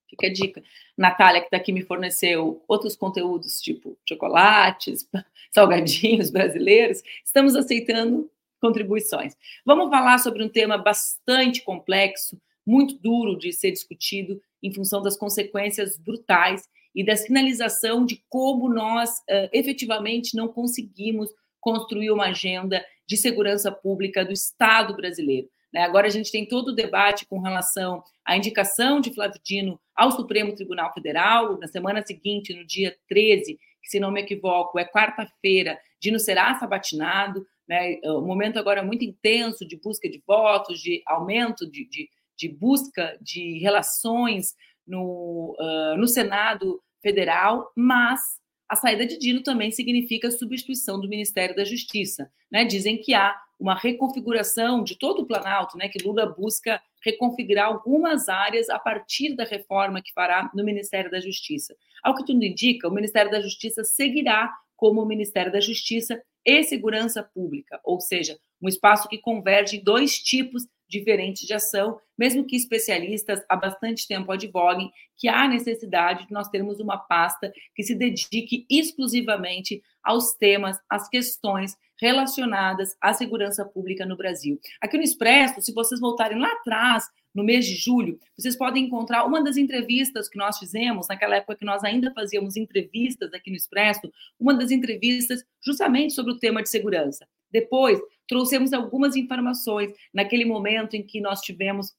Fica 0.08 0.26
a 0.26 0.32
dica. 0.32 0.62
Natália, 0.96 1.42
que 1.42 1.50
daqui 1.50 1.72
tá 1.72 1.74
me 1.74 1.82
forneceu 1.82 2.62
outros 2.68 2.96
conteúdos, 2.96 3.60
tipo 3.60 3.98
chocolates, 4.08 5.08
salgadinhos 5.52 6.30
brasileiros, 6.30 7.02
estamos 7.24 7.56
aceitando 7.56 8.30
contribuições. 8.60 9.36
Vamos 9.64 9.90
falar 9.90 10.18
sobre 10.18 10.42
um 10.42 10.48
tema 10.48 10.78
bastante 10.78 11.62
complexo, 11.62 12.40
muito 12.64 12.98
duro 12.98 13.36
de 13.38 13.52
ser 13.52 13.70
discutido, 13.70 14.40
em 14.62 14.72
função 14.72 15.02
das 15.02 15.16
consequências 15.16 15.98
brutais 15.98 16.68
e 16.94 17.04
da 17.04 17.14
sinalização 17.14 18.04
de 18.04 18.24
como 18.28 18.68
nós 18.68 19.18
uh, 19.18 19.48
efetivamente 19.52 20.34
não 20.34 20.48
conseguimos 20.48 21.30
construir 21.66 22.12
uma 22.12 22.26
agenda 22.26 22.86
de 23.08 23.16
segurança 23.16 23.72
pública 23.72 24.24
do 24.24 24.32
Estado 24.32 24.94
brasileiro. 24.94 25.48
Né? 25.74 25.82
Agora 25.82 26.06
a 26.06 26.10
gente 26.10 26.30
tem 26.30 26.46
todo 26.46 26.68
o 26.68 26.74
debate 26.76 27.26
com 27.26 27.40
relação 27.40 28.04
à 28.24 28.36
indicação 28.36 29.00
de 29.00 29.12
Flávio 29.12 29.40
Dino 29.44 29.80
ao 29.92 30.12
Supremo 30.12 30.54
Tribunal 30.54 30.92
Federal. 30.94 31.58
Na 31.58 31.66
semana 31.66 32.06
seguinte, 32.06 32.54
no 32.54 32.64
dia 32.64 32.96
13, 33.08 33.58
que 33.82 33.90
se 33.90 33.98
não 33.98 34.12
me 34.12 34.20
equivoco, 34.20 34.78
é 34.78 34.84
quarta-feira, 34.84 35.76
Dino 36.00 36.20
será 36.20 36.54
sabatinado. 36.54 37.44
Né? 37.68 37.98
O 38.04 38.20
momento 38.20 38.60
agora 38.60 38.78
é 38.78 38.84
muito 38.84 39.04
intenso 39.04 39.66
de 39.66 39.76
busca 39.76 40.08
de 40.08 40.22
votos, 40.24 40.80
de 40.80 41.02
aumento 41.04 41.68
de, 41.68 41.84
de, 41.88 42.08
de 42.38 42.48
busca 42.48 43.18
de 43.20 43.58
relações 43.58 44.54
no, 44.86 45.56
uh, 45.58 45.96
no 45.98 46.06
Senado 46.06 46.80
Federal, 47.02 47.72
mas 47.74 48.20
a 48.68 48.76
saída 48.76 49.06
de 49.06 49.18
Dino 49.18 49.42
também 49.42 49.70
significa 49.70 50.28
a 50.28 50.32
substituição 50.32 51.00
do 51.00 51.08
Ministério 51.08 51.54
da 51.54 51.64
Justiça. 51.64 52.30
Né? 52.50 52.64
Dizem 52.64 52.98
que 52.98 53.14
há 53.14 53.34
uma 53.58 53.74
reconfiguração 53.74 54.82
de 54.82 54.98
todo 54.98 55.22
o 55.22 55.26
Planalto, 55.26 55.78
né? 55.78 55.88
que 55.88 56.02
Lula 56.04 56.26
busca 56.26 56.80
reconfigurar 57.02 57.66
algumas 57.66 58.28
áreas 58.28 58.68
a 58.68 58.78
partir 58.78 59.34
da 59.34 59.44
reforma 59.44 60.02
que 60.02 60.12
fará 60.12 60.50
no 60.54 60.64
Ministério 60.64 61.10
da 61.10 61.20
Justiça. 61.20 61.76
Ao 62.02 62.14
que 62.14 62.24
tudo 62.24 62.44
indica, 62.44 62.88
o 62.88 62.92
Ministério 62.92 63.30
da 63.30 63.40
Justiça 63.40 63.84
seguirá 63.84 64.52
como 64.76 65.00
o 65.00 65.06
Ministério 65.06 65.52
da 65.52 65.60
Justiça 65.60 66.20
e 66.44 66.62
Segurança 66.62 67.22
Pública, 67.22 67.80
ou 67.82 67.98
seja, 67.98 68.38
um 68.62 68.68
espaço 68.68 69.08
que 69.08 69.18
converge 69.18 69.82
dois 69.82 70.18
tipos 70.18 70.66
diferentes 70.88 71.46
de 71.46 71.54
ação, 71.54 71.98
mesmo 72.16 72.44
que 72.44 72.56
especialistas 72.56 73.44
há 73.48 73.56
bastante 73.56 74.06
tempo 74.06 74.30
advoguem 74.32 74.90
que 75.16 75.28
há 75.28 75.48
necessidade 75.48 76.26
de 76.26 76.32
nós 76.32 76.48
termos 76.48 76.80
uma 76.80 76.98
pasta 76.98 77.52
que 77.74 77.82
se 77.82 77.94
dedique 77.94 78.66
exclusivamente 78.70 79.82
aos 80.02 80.34
temas, 80.34 80.78
às 80.88 81.08
questões 81.08 81.76
relacionadas 81.98 82.96
à 83.00 83.12
segurança 83.12 83.64
pública 83.64 84.04
no 84.04 84.16
Brasil. 84.16 84.60
Aqui 84.80 84.96
no 84.96 85.02
Expresso, 85.02 85.60
se 85.60 85.72
vocês 85.72 86.00
voltarem 86.00 86.38
lá 86.38 86.50
atrás, 86.52 87.04
no 87.34 87.44
mês 87.44 87.66
de 87.66 87.74
julho, 87.74 88.18
vocês 88.36 88.56
podem 88.56 88.84
encontrar 88.84 89.24
uma 89.24 89.44
das 89.44 89.58
entrevistas 89.58 90.26
que 90.26 90.38
nós 90.38 90.58
fizemos, 90.58 91.06
naquela 91.08 91.36
época 91.36 91.56
que 91.56 91.66
nós 91.66 91.84
ainda 91.84 92.10
fazíamos 92.14 92.56
entrevistas 92.56 93.32
aqui 93.34 93.50
no 93.50 93.56
Expresso, 93.56 94.10
uma 94.40 94.54
das 94.54 94.70
entrevistas 94.70 95.44
justamente 95.62 96.14
sobre 96.14 96.32
o 96.32 96.38
tema 96.38 96.62
de 96.62 96.70
segurança. 96.70 97.26
Depois, 97.56 97.98
trouxemos 98.28 98.74
algumas 98.74 99.16
informações 99.16 99.90
naquele 100.12 100.44
momento 100.44 100.94
em 100.94 101.02
que 101.02 101.22
nós 101.22 101.40
tivemos 101.40 101.94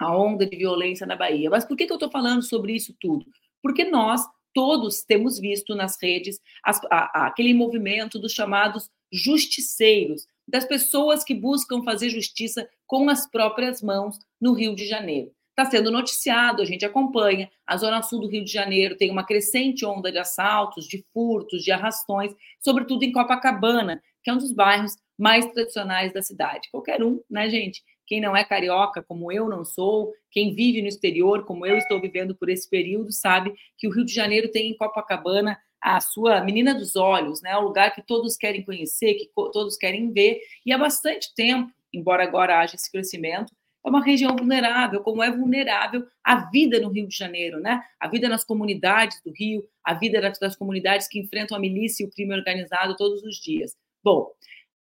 a 0.00 0.16
onda 0.16 0.46
de 0.46 0.56
violência 0.56 1.06
na 1.06 1.14
Bahia. 1.14 1.50
Mas 1.50 1.62
por 1.62 1.76
que, 1.76 1.84
que 1.84 1.92
eu 1.92 1.96
estou 1.96 2.10
falando 2.10 2.40
sobre 2.40 2.72
isso 2.72 2.96
tudo? 2.98 3.26
Porque 3.62 3.84
nós 3.84 4.22
todos 4.54 5.02
temos 5.02 5.38
visto 5.38 5.74
nas 5.74 6.00
redes 6.00 6.40
as, 6.64 6.80
a, 6.90 7.20
a, 7.20 7.26
aquele 7.26 7.52
movimento 7.52 8.18
dos 8.18 8.32
chamados 8.32 8.88
justiceiros, 9.12 10.26
das 10.46 10.64
pessoas 10.64 11.22
que 11.22 11.34
buscam 11.34 11.82
fazer 11.82 12.08
justiça 12.08 12.66
com 12.86 13.10
as 13.10 13.30
próprias 13.30 13.82
mãos 13.82 14.18
no 14.40 14.54
Rio 14.54 14.74
de 14.74 14.86
Janeiro. 14.86 15.30
Está 15.50 15.70
sendo 15.70 15.90
noticiado, 15.90 16.62
a 16.62 16.64
gente 16.64 16.86
acompanha. 16.86 17.50
A 17.66 17.76
Zona 17.76 18.00
Sul 18.00 18.20
do 18.20 18.28
Rio 18.28 18.44
de 18.44 18.50
Janeiro 18.50 18.96
tem 18.96 19.10
uma 19.10 19.26
crescente 19.26 19.84
onda 19.84 20.10
de 20.10 20.16
assaltos, 20.16 20.86
de 20.86 21.04
furtos, 21.12 21.62
de 21.62 21.72
arrastões, 21.72 22.32
sobretudo 22.58 23.02
em 23.02 23.12
Copacabana, 23.12 24.00
que 24.28 24.30
é 24.30 24.34
um 24.34 24.38
dos 24.38 24.52
bairros 24.52 24.94
mais 25.18 25.46
tradicionais 25.46 26.12
da 26.12 26.20
cidade. 26.20 26.68
Qualquer 26.70 27.02
um, 27.02 27.18
né, 27.30 27.48
gente? 27.48 27.82
Quem 28.06 28.20
não 28.20 28.36
é 28.36 28.44
carioca, 28.44 29.02
como 29.02 29.32
eu 29.32 29.48
não 29.48 29.64
sou, 29.64 30.12
quem 30.30 30.54
vive 30.54 30.82
no 30.82 30.88
exterior, 30.88 31.46
como 31.46 31.64
eu 31.64 31.78
estou 31.78 31.98
vivendo 31.98 32.34
por 32.34 32.50
esse 32.50 32.68
período, 32.68 33.10
sabe 33.10 33.54
que 33.78 33.88
o 33.88 33.90
Rio 33.90 34.04
de 34.04 34.12
Janeiro 34.12 34.50
tem 34.50 34.70
em 34.70 34.76
Copacabana 34.76 35.58
a 35.80 35.98
sua 36.00 36.42
menina 36.42 36.74
dos 36.74 36.94
olhos, 36.94 37.40
né? 37.40 37.56
O 37.56 37.62
lugar 37.62 37.94
que 37.94 38.02
todos 38.02 38.36
querem 38.36 38.62
conhecer, 38.62 39.14
que 39.14 39.30
todos 39.34 39.78
querem 39.78 40.12
ver, 40.12 40.40
e 40.66 40.72
há 40.72 40.78
bastante 40.78 41.34
tempo, 41.34 41.72
embora 41.90 42.22
agora 42.22 42.60
haja 42.60 42.74
esse 42.74 42.92
crescimento, 42.92 43.54
é 43.82 43.88
uma 43.88 44.04
região 44.04 44.36
vulnerável, 44.36 45.00
como 45.00 45.22
é 45.22 45.30
vulnerável 45.30 46.06
a 46.22 46.50
vida 46.50 46.78
no 46.80 46.90
Rio 46.90 47.08
de 47.08 47.16
Janeiro, 47.16 47.60
né? 47.60 47.82
A 47.98 48.08
vida 48.08 48.28
nas 48.28 48.44
comunidades 48.44 49.22
do 49.24 49.32
Rio, 49.32 49.64
a 49.82 49.94
vida 49.94 50.20
das 50.20 50.54
comunidades 50.54 51.08
que 51.08 51.18
enfrentam 51.18 51.56
a 51.56 51.60
milícia 51.60 52.04
e 52.04 52.06
o 52.06 52.10
crime 52.10 52.34
organizado 52.34 52.94
todos 52.94 53.22
os 53.22 53.36
dias. 53.36 53.74
Bom, 54.08 54.32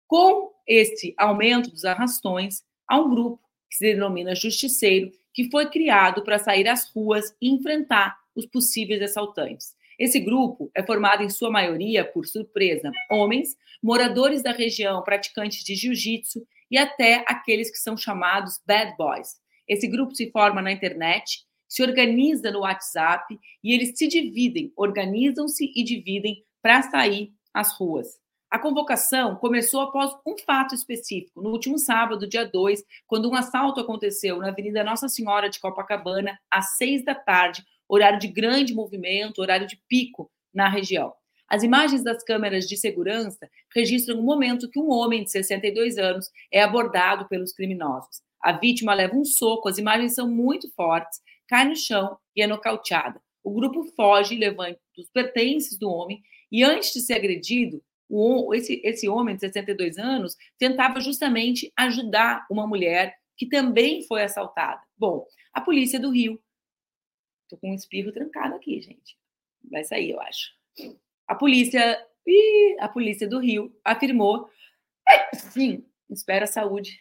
com 0.07 0.53
esse 0.65 1.13
aumento 1.17 1.69
dos 1.69 1.83
arrastões, 1.83 2.63
há 2.87 2.97
um 2.97 3.09
grupo 3.09 3.43
que 3.69 3.75
se 3.75 3.93
denomina 3.93 4.33
Justiceiro, 4.33 5.11
que 5.33 5.51
foi 5.51 5.69
criado 5.69 6.23
para 6.23 6.39
sair 6.39 6.69
às 6.69 6.89
ruas 6.89 7.35
e 7.41 7.49
enfrentar 7.49 8.17
os 8.33 8.45
possíveis 8.45 9.01
assaltantes. 9.01 9.75
Esse 9.99 10.21
grupo 10.21 10.71
é 10.73 10.81
formado 10.81 11.21
em 11.21 11.29
sua 11.29 11.51
maioria, 11.51 12.05
por 12.05 12.25
surpresa, 12.25 12.89
homens, 13.11 13.57
moradores 13.83 14.41
da 14.41 14.53
região, 14.53 15.03
praticantes 15.03 15.65
de 15.65 15.75
jiu-jitsu 15.75 16.47
e 16.71 16.77
até 16.77 17.25
aqueles 17.27 17.69
que 17.69 17.77
são 17.77 17.97
chamados 17.97 18.61
bad 18.65 18.95
boys. 18.97 19.35
Esse 19.67 19.85
grupo 19.85 20.15
se 20.15 20.31
forma 20.31 20.61
na 20.61 20.71
internet, 20.71 21.45
se 21.67 21.83
organiza 21.83 22.51
no 22.51 22.61
WhatsApp 22.61 23.37
e 23.61 23.73
eles 23.73 23.97
se 23.97 24.07
dividem, 24.07 24.71
organizam-se 24.77 25.73
e 25.75 25.83
dividem 25.83 26.41
para 26.61 26.83
sair 26.83 27.33
às 27.53 27.77
ruas. 27.77 28.17
A 28.49 28.57
convocação 28.57 29.35
começou 29.35 29.81
após 29.81 30.11
um 30.25 30.35
fato 30.35 30.73
específico. 30.73 31.39
No 31.39 31.51
último 31.51 31.77
sábado, 31.77 32.27
dia 32.27 32.43
2, 32.43 32.83
quando 33.05 33.29
um 33.29 33.35
assalto 33.35 33.79
aconteceu 33.79 34.39
na 34.39 34.47
Avenida 34.47 34.83
Nossa 34.83 35.07
Senhora 35.07 35.51
de 35.51 35.59
Copacabana, 35.59 36.35
às 36.49 36.75
seis 36.75 37.05
da 37.05 37.13
tarde, 37.13 37.63
horário 37.87 38.17
de 38.17 38.27
grande 38.27 38.73
movimento, 38.73 39.39
horário 39.39 39.67
de 39.67 39.79
pico 39.87 40.31
na 40.51 40.67
região. 40.67 41.13
As 41.47 41.61
imagens 41.61 42.03
das 42.03 42.23
câmeras 42.23 42.67
de 42.67 42.75
segurança 42.75 43.47
registram 43.73 44.19
o 44.19 44.23
momento 44.23 44.69
que 44.69 44.79
um 44.79 44.89
homem 44.89 45.23
de 45.23 45.29
62 45.29 45.99
anos 45.99 46.31
é 46.51 46.63
abordado 46.63 47.27
pelos 47.27 47.53
criminosos. 47.53 48.21
A 48.41 48.51
vítima 48.51 48.95
leva 48.95 49.15
um 49.15 49.25
soco, 49.25 49.69
as 49.69 49.77
imagens 49.77 50.15
são 50.15 50.27
muito 50.27 50.71
fortes, 50.73 51.19
cai 51.47 51.65
no 51.65 51.75
chão 51.75 52.17
e 52.35 52.41
é 52.41 52.47
nocauteada. 52.47 53.21
O 53.43 53.51
grupo 53.51 53.83
foge, 53.95 54.35
levando 54.35 54.77
os 54.97 55.09
pertences 55.11 55.77
do 55.77 55.89
homem 55.89 56.21
e, 56.51 56.63
antes 56.63 56.93
de 56.93 57.01
ser 57.01 57.13
agredido, 57.13 57.81
o, 58.09 58.53
esse, 58.55 58.81
esse 58.83 59.07
homem 59.07 59.35
de 59.35 59.41
62 59.41 59.97
anos 59.97 60.35
tentava 60.57 60.99
justamente 60.99 61.71
ajudar 61.77 62.45
uma 62.49 62.65
mulher 62.65 63.15
que 63.37 63.47
também 63.47 64.03
foi 64.03 64.23
assaltada. 64.23 64.81
Bom, 64.97 65.25
a 65.53 65.61
polícia 65.61 65.99
do 65.99 66.09
Rio. 66.09 66.41
Tô 67.47 67.57
com 67.57 67.71
um 67.71 67.75
espirro 67.75 68.11
trancado 68.11 68.55
aqui, 68.55 68.81
gente. 68.81 69.17
Vai 69.71 69.83
sair, 69.83 70.11
eu 70.11 70.19
acho. 70.21 70.51
A 71.27 71.35
polícia, 71.35 72.05
ih, 72.25 72.75
a 72.79 72.87
polícia 72.89 73.27
do 73.27 73.39
Rio 73.39 73.73
afirmou, 73.83 74.49
sim, 75.33 75.85
espera 76.09 76.45
a 76.45 76.47
saúde 76.47 76.99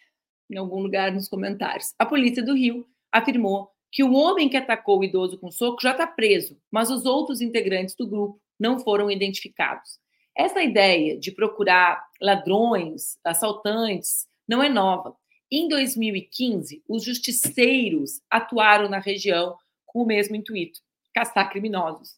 em 0.49 0.57
algum 0.57 0.81
lugar 0.81 1.11
nos 1.11 1.27
comentários. 1.27 1.93
A 1.97 2.05
polícia 2.05 2.43
do 2.43 2.53
Rio 2.53 2.87
afirmou 3.11 3.71
que 3.91 4.03
o 4.03 4.13
homem 4.13 4.49
que 4.49 4.57
atacou 4.57 4.99
o 4.99 5.03
idoso 5.03 5.37
com 5.39 5.51
soco 5.51 5.81
já 5.81 5.91
está 5.91 6.05
preso, 6.05 6.59
mas 6.71 6.89
os 6.89 7.05
outros 7.05 7.41
integrantes 7.41 7.95
do 7.95 8.07
grupo 8.07 8.41
não 8.59 8.79
foram 8.79 9.09
identificados. 9.09 9.99
Essa 10.35 10.63
ideia 10.63 11.17
de 11.17 11.31
procurar 11.31 12.03
ladrões, 12.21 13.17
assaltantes, 13.23 14.27
não 14.47 14.63
é 14.63 14.69
nova. 14.69 15.15
Em 15.51 15.67
2015, 15.67 16.83
os 16.87 17.03
justiceiros 17.03 18.21
atuaram 18.29 18.87
na 18.87 18.99
região 18.99 19.57
com 19.85 20.03
o 20.03 20.05
mesmo 20.05 20.35
intuito: 20.35 20.79
caçar 21.13 21.49
criminosos. 21.49 22.15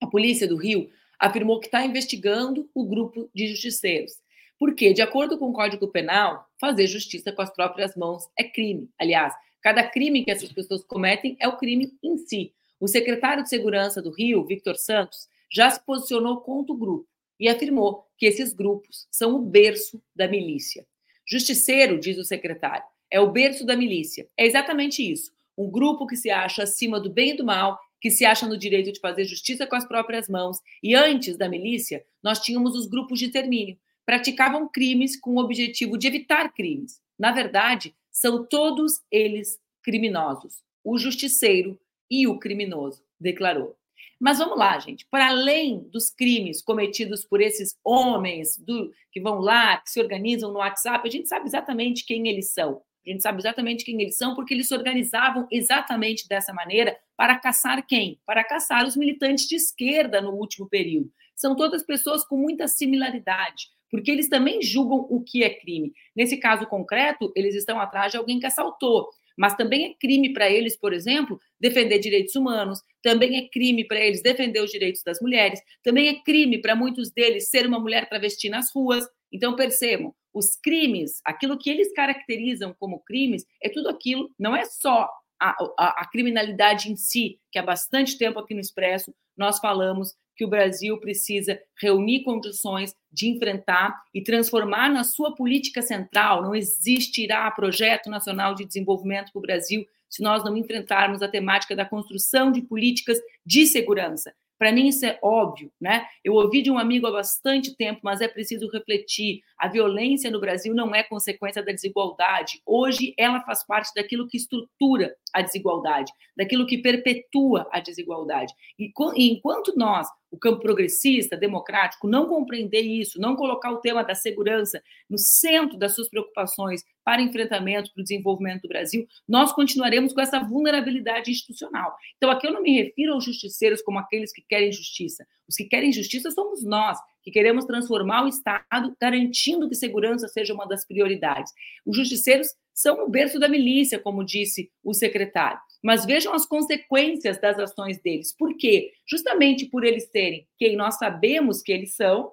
A 0.00 0.06
polícia 0.06 0.46
do 0.46 0.56
Rio 0.56 0.90
afirmou 1.18 1.58
que 1.58 1.66
está 1.66 1.84
investigando 1.84 2.70
o 2.74 2.84
grupo 2.84 3.28
de 3.34 3.48
justiceiros. 3.48 4.12
Porque, 4.58 4.92
de 4.92 5.02
acordo 5.02 5.38
com 5.38 5.50
o 5.50 5.52
Código 5.52 5.88
Penal, 5.88 6.46
fazer 6.60 6.86
justiça 6.86 7.32
com 7.32 7.42
as 7.42 7.50
próprias 7.50 7.96
mãos 7.96 8.28
é 8.38 8.44
crime. 8.44 8.90
Aliás, 8.98 9.34
cada 9.60 9.82
crime 9.82 10.24
que 10.24 10.30
essas 10.30 10.52
pessoas 10.52 10.84
cometem 10.84 11.36
é 11.40 11.48
o 11.48 11.56
crime 11.56 11.92
em 12.02 12.16
si. 12.18 12.52
O 12.78 12.86
secretário 12.86 13.42
de 13.42 13.48
Segurança 13.48 14.02
do 14.02 14.10
Rio, 14.10 14.44
Victor 14.44 14.76
Santos, 14.76 15.28
já 15.50 15.70
se 15.70 15.84
posicionou 15.84 16.40
contra 16.40 16.72
o 16.72 16.78
grupo 16.78 17.08
e 17.38 17.48
afirmou 17.48 18.06
que 18.16 18.26
esses 18.26 18.52
grupos 18.52 19.06
são 19.10 19.34
o 19.34 19.42
berço 19.42 20.02
da 20.14 20.26
milícia. 20.26 20.86
Justiceiro, 21.26 21.98
diz 22.00 22.18
o 22.18 22.24
secretário, 22.24 22.84
é 23.10 23.20
o 23.20 23.30
berço 23.30 23.64
da 23.64 23.76
milícia. 23.76 24.28
É 24.36 24.46
exatamente 24.46 25.02
isso. 25.02 25.32
Um 25.56 25.70
grupo 25.70 26.06
que 26.06 26.16
se 26.16 26.30
acha 26.30 26.62
acima 26.62 27.00
do 27.00 27.10
bem 27.10 27.30
e 27.30 27.36
do 27.36 27.44
mal, 27.44 27.78
que 28.00 28.10
se 28.10 28.24
acha 28.24 28.46
no 28.46 28.56
direito 28.56 28.92
de 28.92 29.00
fazer 29.00 29.24
justiça 29.24 29.66
com 29.66 29.76
as 29.76 29.86
próprias 29.86 30.28
mãos. 30.28 30.58
E 30.82 30.94
antes 30.94 31.36
da 31.36 31.48
milícia, 31.48 32.04
nós 32.22 32.40
tínhamos 32.40 32.76
os 32.76 32.86
grupos 32.86 33.18
de 33.18 33.28
termínio. 33.28 33.78
Praticavam 34.06 34.68
crimes 34.68 35.18
com 35.18 35.34
o 35.34 35.40
objetivo 35.40 35.98
de 35.98 36.06
evitar 36.06 36.52
crimes. 36.54 37.00
Na 37.18 37.32
verdade, 37.32 37.94
são 38.10 38.46
todos 38.46 39.00
eles 39.10 39.58
criminosos. 39.82 40.62
O 40.84 40.96
justiceiro 40.96 41.78
e 42.10 42.26
o 42.26 42.38
criminoso, 42.38 43.02
declarou. 43.20 43.76
Mas 44.20 44.38
vamos 44.38 44.58
lá, 44.58 44.78
gente. 44.78 45.06
Para 45.10 45.28
além 45.28 45.88
dos 45.90 46.10
crimes 46.10 46.60
cometidos 46.60 47.24
por 47.24 47.40
esses 47.40 47.76
homens 47.84 48.56
do, 48.56 48.90
que 49.12 49.20
vão 49.20 49.38
lá, 49.38 49.76
que 49.78 49.90
se 49.90 50.00
organizam 50.00 50.52
no 50.52 50.58
WhatsApp, 50.58 51.06
a 51.06 51.10
gente 51.10 51.28
sabe 51.28 51.46
exatamente 51.46 52.04
quem 52.04 52.26
eles 52.28 52.52
são. 52.52 52.82
A 53.06 53.10
gente 53.10 53.22
sabe 53.22 53.38
exatamente 53.38 53.84
quem 53.84 54.00
eles 54.02 54.16
são, 54.16 54.34
porque 54.34 54.52
eles 54.52 54.68
se 54.68 54.74
organizavam 54.74 55.46
exatamente 55.50 56.28
dessa 56.28 56.52
maneira 56.52 56.94
para 57.16 57.38
caçar 57.38 57.86
quem? 57.86 58.20
Para 58.26 58.44
caçar 58.44 58.86
os 58.86 58.96
militantes 58.96 59.46
de 59.46 59.54
esquerda 59.54 60.20
no 60.20 60.32
último 60.32 60.68
período. 60.68 61.10
São 61.34 61.56
todas 61.56 61.84
pessoas 61.84 62.24
com 62.26 62.36
muita 62.36 62.68
similaridade, 62.68 63.68
porque 63.90 64.10
eles 64.10 64.28
também 64.28 64.60
julgam 64.60 65.06
o 65.08 65.22
que 65.22 65.42
é 65.42 65.48
crime. 65.48 65.92
Nesse 66.14 66.36
caso 66.36 66.66
concreto, 66.66 67.32
eles 67.34 67.54
estão 67.54 67.80
atrás 67.80 68.12
de 68.12 68.18
alguém 68.18 68.38
que 68.38 68.46
assaltou. 68.46 69.08
Mas 69.38 69.54
também 69.54 69.86
é 69.86 69.94
crime 69.94 70.32
para 70.32 70.50
eles, 70.50 70.76
por 70.76 70.92
exemplo, 70.92 71.40
defender 71.60 72.00
direitos 72.00 72.34
humanos, 72.34 72.80
também 73.02 73.38
é 73.38 73.48
crime 73.48 73.86
para 73.86 74.00
eles 74.00 74.20
defender 74.20 74.60
os 74.60 74.70
direitos 74.70 75.02
das 75.04 75.20
mulheres, 75.20 75.60
também 75.82 76.08
é 76.08 76.22
crime 76.22 76.60
para 76.60 76.74
muitos 76.74 77.12
deles 77.12 77.48
ser 77.48 77.64
uma 77.64 77.78
mulher 77.78 78.08
travesti 78.08 78.48
nas 78.48 78.72
ruas. 78.74 79.06
Então, 79.32 79.54
percebam, 79.54 80.12
os 80.34 80.56
crimes, 80.56 81.20
aquilo 81.24 81.56
que 81.56 81.70
eles 81.70 81.92
caracterizam 81.92 82.74
como 82.78 83.02
crimes, 83.04 83.44
é 83.62 83.68
tudo 83.68 83.88
aquilo, 83.88 84.28
não 84.38 84.56
é 84.56 84.64
só 84.64 85.08
a, 85.40 85.50
a, 85.78 86.02
a 86.02 86.10
criminalidade 86.10 86.90
em 86.90 86.96
si, 86.96 87.38
que 87.52 87.58
há 87.60 87.62
bastante 87.62 88.18
tempo 88.18 88.40
aqui 88.40 88.54
no 88.54 88.60
Expresso 88.60 89.14
nós 89.36 89.60
falamos 89.60 90.16
que 90.38 90.44
o 90.44 90.48
Brasil 90.48 90.96
precisa 91.00 91.60
reunir 91.82 92.22
condições 92.22 92.94
de 93.12 93.28
enfrentar 93.28 94.00
e 94.14 94.22
transformar 94.22 94.88
na 94.88 95.02
sua 95.02 95.34
política 95.34 95.82
central. 95.82 96.42
Não 96.42 96.54
existirá 96.54 97.50
projeto 97.50 98.08
nacional 98.08 98.54
de 98.54 98.64
desenvolvimento 98.64 99.32
para 99.32 99.40
o 99.40 99.42
Brasil 99.42 99.84
se 100.08 100.22
nós 100.22 100.44
não 100.44 100.56
enfrentarmos 100.56 101.20
a 101.20 101.28
temática 101.28 101.74
da 101.74 101.84
construção 101.84 102.52
de 102.52 102.62
políticas 102.62 103.18
de 103.44 103.66
segurança. 103.66 104.32
Para 104.56 104.72
mim, 104.72 104.88
isso 104.88 105.04
é 105.04 105.18
óbvio, 105.22 105.70
né? 105.80 106.06
Eu 106.24 106.34
ouvi 106.34 106.62
de 106.62 106.70
um 106.70 106.78
amigo 106.78 107.06
há 107.06 107.12
bastante 107.12 107.76
tempo, 107.76 108.00
mas 108.02 108.20
é 108.20 108.26
preciso 108.26 108.68
refletir. 108.70 109.40
A 109.58 109.66
violência 109.66 110.30
no 110.30 110.40
Brasil 110.40 110.72
não 110.74 110.94
é 110.94 111.02
consequência 111.02 111.62
da 111.62 111.72
desigualdade. 111.72 112.62
Hoje, 112.64 113.12
ela 113.18 113.40
faz 113.40 113.66
parte 113.66 113.92
daquilo 113.94 114.28
que 114.28 114.36
estrutura 114.36 115.16
a 115.34 115.42
desigualdade, 115.42 116.12
daquilo 116.36 116.66
que 116.66 116.78
perpetua 116.78 117.68
a 117.72 117.80
desigualdade. 117.80 118.52
E 118.78 118.92
enquanto 119.16 119.76
nós 119.76 120.06
o 120.30 120.38
campo 120.38 120.60
progressista, 120.60 121.36
democrático, 121.36 122.06
não 122.06 122.28
compreender 122.28 122.82
isso, 122.82 123.20
não 123.20 123.34
colocar 123.34 123.70
o 123.72 123.80
tema 123.80 124.04
da 124.04 124.14
segurança 124.14 124.82
no 125.08 125.18
centro 125.18 125.78
das 125.78 125.94
suas 125.94 126.08
preocupações 126.08 126.84
para 127.02 127.22
enfrentamento, 127.22 127.90
para 127.94 128.02
o 128.02 128.04
desenvolvimento 128.04 128.62
do 128.62 128.68
Brasil, 128.68 129.06
nós 129.26 129.52
continuaremos 129.52 130.12
com 130.12 130.20
essa 130.20 130.38
vulnerabilidade 130.40 131.30
institucional. 131.30 131.96
Então, 132.16 132.30
aqui 132.30 132.46
eu 132.46 132.52
não 132.52 132.62
me 132.62 132.82
refiro 132.82 133.14
aos 133.14 133.24
justiceiros 133.24 133.80
como 133.80 133.98
aqueles 133.98 134.30
que 134.30 134.42
querem 134.42 134.70
justiça. 134.70 135.26
Os 135.48 135.56
que 135.56 135.64
querem 135.64 135.90
justiça 135.90 136.30
somos 136.30 136.62
nós, 136.62 136.98
que 137.22 137.30
queremos 137.30 137.64
transformar 137.64 138.24
o 138.24 138.28
Estado, 138.28 138.96
garantindo 139.00 139.68
que 139.68 139.74
segurança 139.74 140.28
seja 140.28 140.54
uma 140.54 140.66
das 140.66 140.86
prioridades. 140.86 141.52
Os 141.84 141.96
justiceiros 141.96 142.48
são 142.74 143.04
o 143.04 143.08
berço 143.08 143.38
da 143.38 143.48
milícia, 143.48 143.98
como 143.98 144.24
disse 144.24 144.70
o 144.84 144.94
secretário. 144.94 145.58
Mas 145.82 146.04
vejam 146.04 146.32
as 146.32 146.46
consequências 146.46 147.40
das 147.40 147.58
ações 147.58 148.00
deles. 148.00 148.34
Por 148.36 148.56
quê? 148.56 148.92
Justamente 149.08 149.66
por 149.66 149.84
eles 149.84 150.08
serem 150.10 150.46
quem 150.56 150.76
nós 150.76 150.96
sabemos 150.96 151.60
que 151.60 151.72
eles 151.72 151.94
são, 151.94 152.30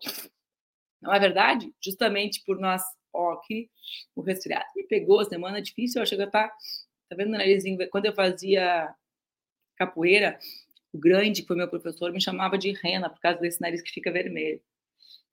não 1.02 1.14
é 1.14 1.20
verdade? 1.20 1.72
Justamente 1.84 2.44
por 2.46 2.60
nós. 2.60 2.82
Ó, 3.14 3.32
aqui 3.34 3.70
o 4.14 4.22
resfriado 4.22 4.66
me 4.76 4.84
pegou, 4.84 5.24
semana 5.24 5.62
difícil, 5.62 6.00
eu 6.00 6.04
acho 6.04 6.16
que 6.16 6.22
eu 6.22 6.30
tá, 6.30 6.50
tá 7.10 7.16
vendo 7.16 7.30
o 7.30 7.32
narizinho? 7.32 7.78
Quando 7.90 8.08
eu 8.08 8.14
fazia 8.14 8.94
capoeira, 9.78 10.38
o 10.92 10.98
grande, 10.98 11.42
que 11.42 11.48
foi 11.48 11.56
meu 11.56 11.68
professor, 11.68 12.12
me 12.12 12.22
chamava 12.22 12.58
de 12.58 12.72
rena 12.72 13.10
por 13.10 13.20
causa 13.20 13.40
desse 13.40 13.62
nariz 13.62 13.82
que 13.82 13.92
fica 13.92 14.12
vermelho. 14.12 14.62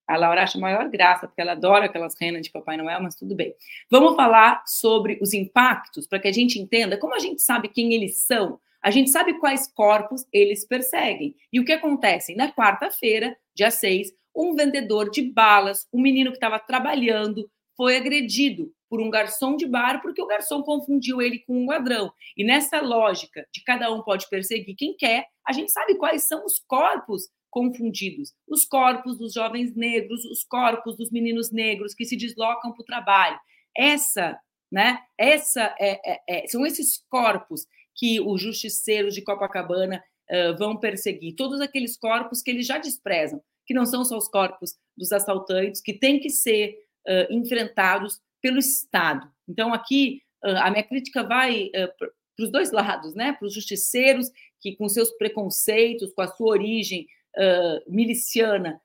A 0.06 0.16
Laura 0.16 0.42
acha 0.42 0.58
maior 0.58 0.88
graça, 0.88 1.26
porque 1.26 1.40
ela 1.40 1.52
adora 1.52 1.86
aquelas 1.86 2.14
renas 2.20 2.42
de 2.42 2.50
Papai 2.50 2.76
Noel, 2.76 3.02
mas 3.02 3.14
tudo 3.14 3.34
bem. 3.34 3.54
Vamos 3.90 4.16
falar 4.16 4.62
sobre 4.66 5.18
os 5.22 5.32
impactos, 5.32 6.06
para 6.06 6.18
que 6.18 6.28
a 6.28 6.32
gente 6.32 6.58
entenda 6.58 6.98
como 6.98 7.14
a 7.14 7.18
gente 7.18 7.40
sabe 7.40 7.68
quem 7.68 7.94
eles 7.94 8.18
são. 8.18 8.58
A 8.82 8.90
gente 8.90 9.10
sabe 9.10 9.38
quais 9.38 9.72
corpos 9.72 10.26
eles 10.32 10.66
perseguem. 10.66 11.36
E 11.52 11.60
o 11.60 11.64
que 11.64 11.72
acontece? 11.72 12.34
Na 12.34 12.52
quarta-feira, 12.52 13.36
dia 13.54 13.70
6, 13.70 14.12
um 14.34 14.54
vendedor 14.54 15.10
de 15.10 15.22
balas, 15.22 15.86
um 15.92 16.00
menino 16.00 16.30
que 16.30 16.36
estava 16.36 16.58
trabalhando, 16.58 17.48
foi 17.76 17.96
agredido 17.96 18.72
por 18.88 19.00
um 19.00 19.08
garçom 19.08 19.56
de 19.56 19.66
bar, 19.66 20.02
porque 20.02 20.20
o 20.20 20.26
garçom 20.26 20.62
confundiu 20.62 21.22
ele 21.22 21.38
com 21.46 21.64
um 21.64 21.66
ladrão. 21.66 22.12
E 22.36 22.44
nessa 22.44 22.80
lógica 22.80 23.46
de 23.50 23.62
cada 23.64 23.90
um 23.90 24.02
pode 24.02 24.28
perseguir 24.28 24.76
quem 24.76 24.94
quer, 24.94 25.26
a 25.46 25.52
gente 25.52 25.72
sabe 25.72 25.94
quais 25.94 26.26
são 26.26 26.44
os 26.44 26.58
corpos 26.66 27.28
confundidos. 27.52 28.32
Os 28.48 28.64
corpos 28.64 29.18
dos 29.18 29.34
jovens 29.34 29.76
negros, 29.76 30.24
os 30.24 30.42
corpos 30.42 30.96
dos 30.96 31.10
meninos 31.10 31.52
negros 31.52 31.94
que 31.94 32.06
se 32.06 32.16
deslocam 32.16 32.72
para 32.72 32.82
o 32.82 32.86
trabalho. 32.86 33.38
Essa, 33.76 34.40
né? 34.72 34.98
Essa 35.18 35.74
é, 35.78 36.12
é, 36.12 36.20
é, 36.28 36.48
são 36.48 36.64
esses 36.64 37.04
corpos 37.10 37.66
que 37.94 38.18
os 38.20 38.40
justiceiros 38.40 39.14
de 39.14 39.22
Copacabana 39.22 40.02
uh, 40.30 40.56
vão 40.56 40.78
perseguir. 40.78 41.36
Todos 41.36 41.60
aqueles 41.60 41.94
corpos 41.96 42.40
que 42.40 42.50
eles 42.50 42.66
já 42.66 42.78
desprezam, 42.78 43.40
que 43.66 43.74
não 43.74 43.84
são 43.84 44.02
só 44.02 44.16
os 44.16 44.28
corpos 44.28 44.74
dos 44.96 45.12
assaltantes, 45.12 45.82
que 45.82 45.92
têm 45.92 46.18
que 46.18 46.30
ser 46.30 46.74
uh, 47.06 47.32
enfrentados 47.32 48.18
pelo 48.40 48.58
Estado. 48.58 49.30
Então, 49.46 49.74
aqui, 49.74 50.22
uh, 50.42 50.56
a 50.56 50.70
minha 50.70 50.82
crítica 50.82 51.22
vai 51.22 51.68
para 51.98 52.46
os 52.46 52.50
dois 52.50 52.72
lados, 52.72 53.14
né? 53.14 53.34
Para 53.34 53.46
os 53.46 53.52
justiceiros 53.52 54.30
que, 54.58 54.74
com 54.74 54.88
seus 54.88 55.10
preconceitos, 55.18 56.14
com 56.14 56.22
a 56.22 56.28
sua 56.28 56.48
origem 56.48 57.06
miliciana 57.88 58.80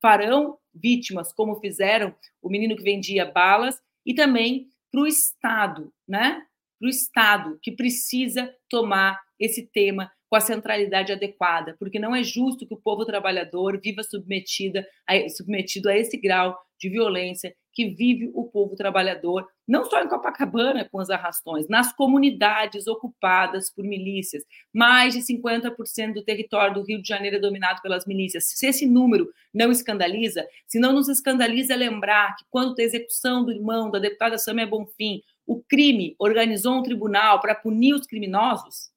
farão 0.00 0.58
vítimas, 0.74 1.32
como 1.32 1.60
fizeram 1.60 2.14
o 2.42 2.48
menino 2.48 2.76
que 2.76 2.82
vendia 2.82 3.24
balas, 3.24 3.80
e 4.04 4.14
também 4.14 4.68
para 4.90 5.00
o 5.00 5.06
Estado, 5.06 5.92
né? 6.06 6.42
Para 6.78 6.86
o 6.86 6.90
Estado 6.90 7.58
que 7.62 7.70
precisa 7.70 8.52
tomar 8.68 9.20
esse 9.38 9.66
tema 9.66 10.10
com 10.28 10.36
a 10.36 10.40
centralidade 10.40 11.12
adequada, 11.12 11.76
porque 11.78 11.98
não 11.98 12.16
é 12.16 12.22
justo 12.22 12.66
que 12.66 12.74
o 12.74 12.80
povo 12.80 13.04
trabalhador 13.04 13.78
viva 13.78 14.02
submetida 14.02 14.86
a, 15.06 15.28
submetido 15.28 15.90
a 15.90 15.96
esse 15.96 16.16
grau 16.16 16.58
de 16.80 16.88
violência 16.88 17.54
que 17.72 17.90
vive 17.90 18.30
o 18.34 18.44
povo 18.44 18.74
trabalhador, 18.74 19.46
não 19.66 19.84
só 19.84 20.02
em 20.02 20.08
Copacabana 20.08 20.88
com 20.90 20.98
os 20.98 21.10
arrastões, 21.10 21.68
nas 21.68 21.92
comunidades 21.92 22.86
ocupadas 22.86 23.70
por 23.70 23.84
milícias. 23.84 24.44
Mais 24.72 25.14
de 25.14 25.20
50% 25.20 26.14
do 26.14 26.22
território 26.22 26.74
do 26.74 26.82
Rio 26.82 27.00
de 27.00 27.08
Janeiro 27.08 27.36
é 27.36 27.40
dominado 27.40 27.80
pelas 27.82 28.06
milícias. 28.06 28.48
Se 28.48 28.66
esse 28.66 28.86
número 28.86 29.32
não 29.52 29.70
escandaliza, 29.70 30.46
se 30.66 30.78
não 30.78 30.92
nos 30.92 31.08
escandaliza 31.08 31.74
lembrar 31.74 32.36
que 32.36 32.44
quando 32.50 32.74
da 32.74 32.82
execução 32.82 33.44
do 33.44 33.52
irmão 33.52 33.90
da 33.90 33.98
deputada 33.98 34.38
Samia 34.38 34.66
Bonfim, 34.66 35.22
o 35.46 35.62
crime 35.62 36.14
organizou 36.18 36.74
um 36.74 36.82
tribunal 36.82 37.40
para 37.40 37.54
punir 37.54 37.94
os 37.94 38.06
criminosos, 38.06 38.92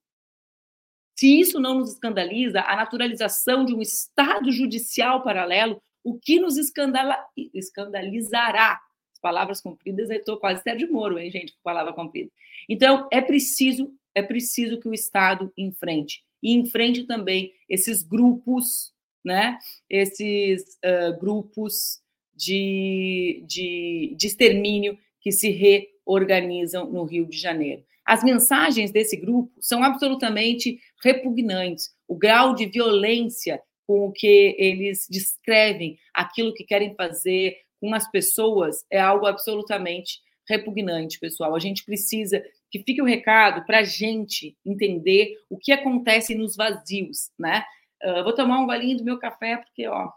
se 1.18 1.40
isso 1.40 1.62
não 1.62 1.76
nos 1.76 1.94
escandaliza, 1.94 2.62
a 2.62 2.76
naturalização 2.76 3.64
de 3.64 3.74
um 3.74 3.82
Estado 3.82 4.52
judicial 4.52 5.24
paralelo 5.24 5.82
o 6.06 6.20
que 6.20 6.40
nos 6.40 6.56
escandala, 6.56 7.18
escandalizará. 7.52 8.80
As 9.26 9.32
palavras 9.32 9.62
compridas, 9.62 10.10
eu 10.10 10.18
estou 10.18 10.38
quase 10.38 10.62
Sérgio 10.62 10.92
Moro, 10.92 11.18
hein, 11.18 11.32
gente, 11.32 11.54
com 11.54 11.60
palavra 11.64 11.94
comprida. 11.94 12.30
Então, 12.70 13.08
é 13.12 13.22
preciso, 13.22 13.92
é 14.14 14.22
preciso 14.22 14.80
que 14.80 14.88
o 14.88 14.94
Estado 14.94 15.52
enfrente. 15.58 16.24
E 16.44 16.54
enfrente 16.54 17.06
também 17.06 17.52
esses 17.68 18.04
grupos 18.04 18.94
né, 19.26 19.58
esses 19.90 20.78
uh, 20.86 21.20
grupos 21.20 22.00
de, 22.36 23.44
de, 23.48 24.14
de 24.16 24.28
extermínio 24.28 24.98
que 25.20 25.32
se 25.32 25.50
reorganizam 25.50 26.92
no 26.92 27.04
Rio 27.04 27.26
de 27.26 27.38
Janeiro. 27.38 27.84
As 28.06 28.24
mensagens 28.24 28.92
desse 28.92 29.18
grupo 29.18 29.52
são 29.60 29.84
absolutamente 29.84 30.80
repugnantes. 31.04 31.90
O 32.08 32.16
grau 32.16 32.54
de 32.54 32.68
violência 32.68 33.60
com 33.88 34.08
o 34.08 34.12
que 34.12 34.56
eles 34.60 35.08
descrevem 35.10 35.98
aquilo 36.14 36.54
que 36.54 36.64
querem 36.64 36.94
fazer 36.94 37.58
com 37.86 37.94
as 37.94 38.10
pessoas 38.10 38.84
é 38.90 39.00
algo 39.00 39.28
absolutamente 39.28 40.20
repugnante, 40.50 41.20
pessoal. 41.20 41.56
A 41.56 41.60
gente 41.60 41.86
precisa 41.86 42.44
que 42.72 42.80
fique 42.80 43.00
o 43.00 43.06
recado 43.06 43.64
para 43.64 43.80
a 43.80 43.84
gente 43.84 44.58
entender 44.66 45.38
o 45.48 45.58
que 45.58 45.72
acontece 45.72 46.34
nos 46.34 46.56
vazios, 46.56 47.32
né? 47.38 47.64
Uh, 48.04 48.24
vou 48.24 48.34
tomar 48.34 48.60
um 48.60 48.66
golinho 48.66 48.98
do 48.98 49.04
meu 49.04 49.20
café, 49.20 49.58
porque, 49.58 49.88
ó, 49.88 50.12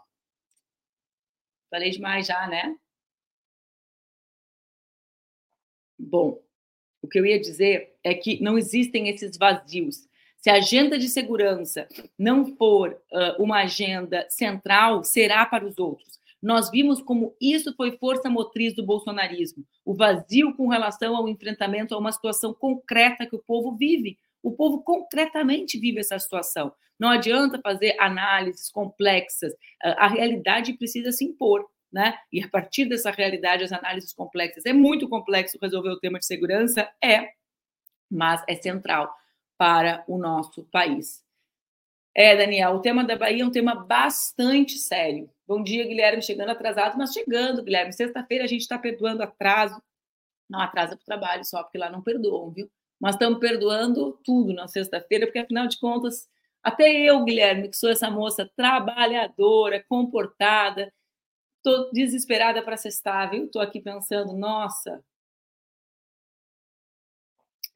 falei 1.69 1.91
demais 1.91 2.25
já, 2.25 2.47
né? 2.47 2.75
Bom, 5.99 6.41
o 7.03 7.07
que 7.07 7.19
eu 7.19 7.25
ia 7.25 7.39
dizer 7.39 7.95
é 8.03 8.15
que 8.15 8.41
não 8.41 8.57
existem 8.57 9.09
esses 9.09 9.37
vazios. 9.37 10.07
Se 10.37 10.49
a 10.49 10.55
agenda 10.55 10.97
de 10.97 11.07
segurança 11.07 11.87
não 12.17 12.55
for 12.55 12.99
uh, 13.11 13.43
uma 13.43 13.59
agenda 13.59 14.25
central, 14.27 15.03
será 15.03 15.45
para 15.45 15.65
os 15.65 15.77
outros. 15.77 16.18
Nós 16.41 16.69
vimos 16.69 17.01
como 17.01 17.35
isso 17.41 17.73
foi 17.75 17.97
força 17.97 18.29
motriz 18.29 18.73
do 18.73 18.85
bolsonarismo, 18.85 19.65
o 19.83 19.93
vazio 19.93 20.55
com 20.55 20.67
relação 20.67 21.15
ao 21.15 21.27
enfrentamento 21.27 21.93
a 21.93 21.97
uma 21.97 22.11
situação 22.11 22.53
concreta 22.53 23.25
que 23.25 23.35
o 23.35 23.43
povo 23.45 23.75
vive. 23.75 24.17
O 24.41 24.51
povo 24.51 24.81
concretamente 24.81 25.77
vive 25.77 25.99
essa 25.99 26.17
situação. 26.17 26.71
Não 26.97 27.09
adianta 27.09 27.59
fazer 27.61 27.95
análises 27.99 28.69
complexas, 28.69 29.53
a 29.81 30.07
realidade 30.07 30.73
precisa 30.73 31.11
se 31.11 31.25
impor. 31.25 31.65
Né? 31.91 32.15
E 32.31 32.43
a 32.43 32.47
partir 32.47 32.85
dessa 32.85 33.09
realidade, 33.09 33.63
as 33.63 33.71
análises 33.71 34.13
complexas. 34.13 34.63
É 34.63 34.71
muito 34.71 35.09
complexo 35.09 35.57
resolver 35.59 35.89
o 35.89 35.99
tema 35.99 36.19
de 36.19 36.25
segurança? 36.27 36.87
É, 37.03 37.29
mas 38.09 38.43
é 38.47 38.55
central 38.55 39.11
para 39.57 40.03
o 40.07 40.17
nosso 40.19 40.63
país. 40.65 41.23
É, 42.15 42.35
Daniel, 42.35 42.71
o 42.75 42.81
tema 42.81 43.03
da 43.03 43.15
Bahia 43.15 43.43
é 43.43 43.45
um 43.45 43.51
tema 43.51 43.75
bastante 43.75 44.77
sério. 44.77 45.29
Bom 45.47 45.63
dia, 45.63 45.85
Guilherme, 45.87 46.21
chegando 46.21 46.49
atrasado, 46.49 46.97
mas 46.97 47.13
chegando, 47.13 47.63
Guilherme. 47.63 47.93
Sexta-feira 47.93 48.43
a 48.43 48.47
gente 48.47 48.61
está 48.61 48.77
perdoando 48.77 49.23
atraso. 49.23 49.81
Não 50.49 50.59
atrasa 50.59 50.95
para 50.95 51.03
o 51.03 51.05
trabalho 51.05 51.45
só, 51.45 51.63
porque 51.63 51.77
lá 51.77 51.89
não 51.89 52.01
perdoam, 52.01 52.51
viu? 52.51 52.69
Mas 52.99 53.15
estamos 53.15 53.39
perdoando 53.39 54.19
tudo 54.23 54.53
na 54.53 54.67
sexta-feira, 54.67 55.27
porque 55.27 55.39
afinal 55.39 55.67
de 55.67 55.79
contas, 55.79 56.27
até 56.63 56.91
eu, 56.91 57.23
Guilherme, 57.23 57.69
que 57.69 57.77
sou 57.77 57.89
essa 57.89 58.09
moça 58.11 58.49
trabalhadora, 58.55 59.83
comportada, 59.87 60.91
estou 61.57 61.91
desesperada 61.91 62.61
para 62.63 62.77
sextar, 62.77 63.29
viu? 63.31 63.45
Estou 63.45 63.61
aqui 63.61 63.79
pensando, 63.79 64.33
nossa, 64.33 65.03